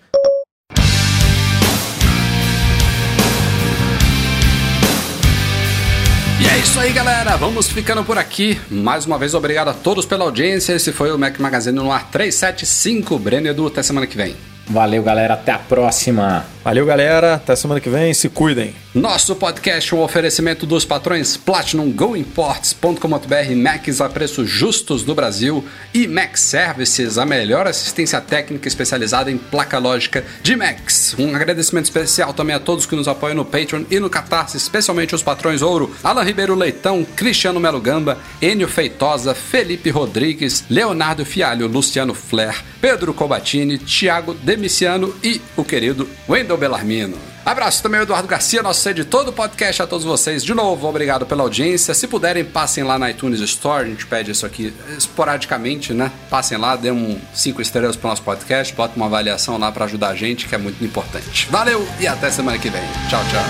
[6.42, 7.38] E é isso aí, galera.
[7.38, 8.60] Vamos ficando por aqui.
[8.70, 10.74] Mais uma vez, obrigado a todos pela audiência.
[10.74, 13.18] Esse foi o Mac Magazine no ar 375.
[13.18, 14.36] Breno Edu, até semana que vem.
[14.68, 15.36] Valeu, galera.
[15.36, 16.46] Até a próxima.
[16.66, 17.36] Valeu, galera.
[17.36, 18.12] Até semana que vem.
[18.12, 18.74] Se cuidem.
[18.92, 25.64] Nosso podcast é um oferecimento dos patrões Platinum GoImports.com.br, Macs a preços justos do Brasil
[25.94, 31.16] e Mac Services, a melhor assistência técnica especializada em placa lógica de Macs.
[31.20, 35.14] Um agradecimento especial também a todos que nos apoiam no Patreon e no Catarse, especialmente
[35.14, 41.68] os patrões Ouro, Alan Ribeiro Leitão, Cristiano Melo Gamba, Enio Feitosa, Felipe Rodrigues, Leonardo Fialho,
[41.68, 47.18] Luciano Flair, Pedro Cobatini, Thiago Demiciano e o querido Wendel Bellarmino.
[47.46, 50.44] Abraço também ao Eduardo Garcia, nosso editor do podcast, a todos vocês.
[50.44, 51.94] De novo, obrigado pela audiência.
[51.94, 56.12] Se puderem, passem lá na iTunes Store, a gente pede isso aqui esporadicamente, né?
[56.30, 60.10] Passem lá, dêem um cinco estrelas pro nosso podcast, botem uma avaliação lá para ajudar
[60.10, 61.48] a gente, que é muito importante.
[61.52, 62.82] Valeu e até semana que vem.
[63.10, 63.44] Tchau, tchau.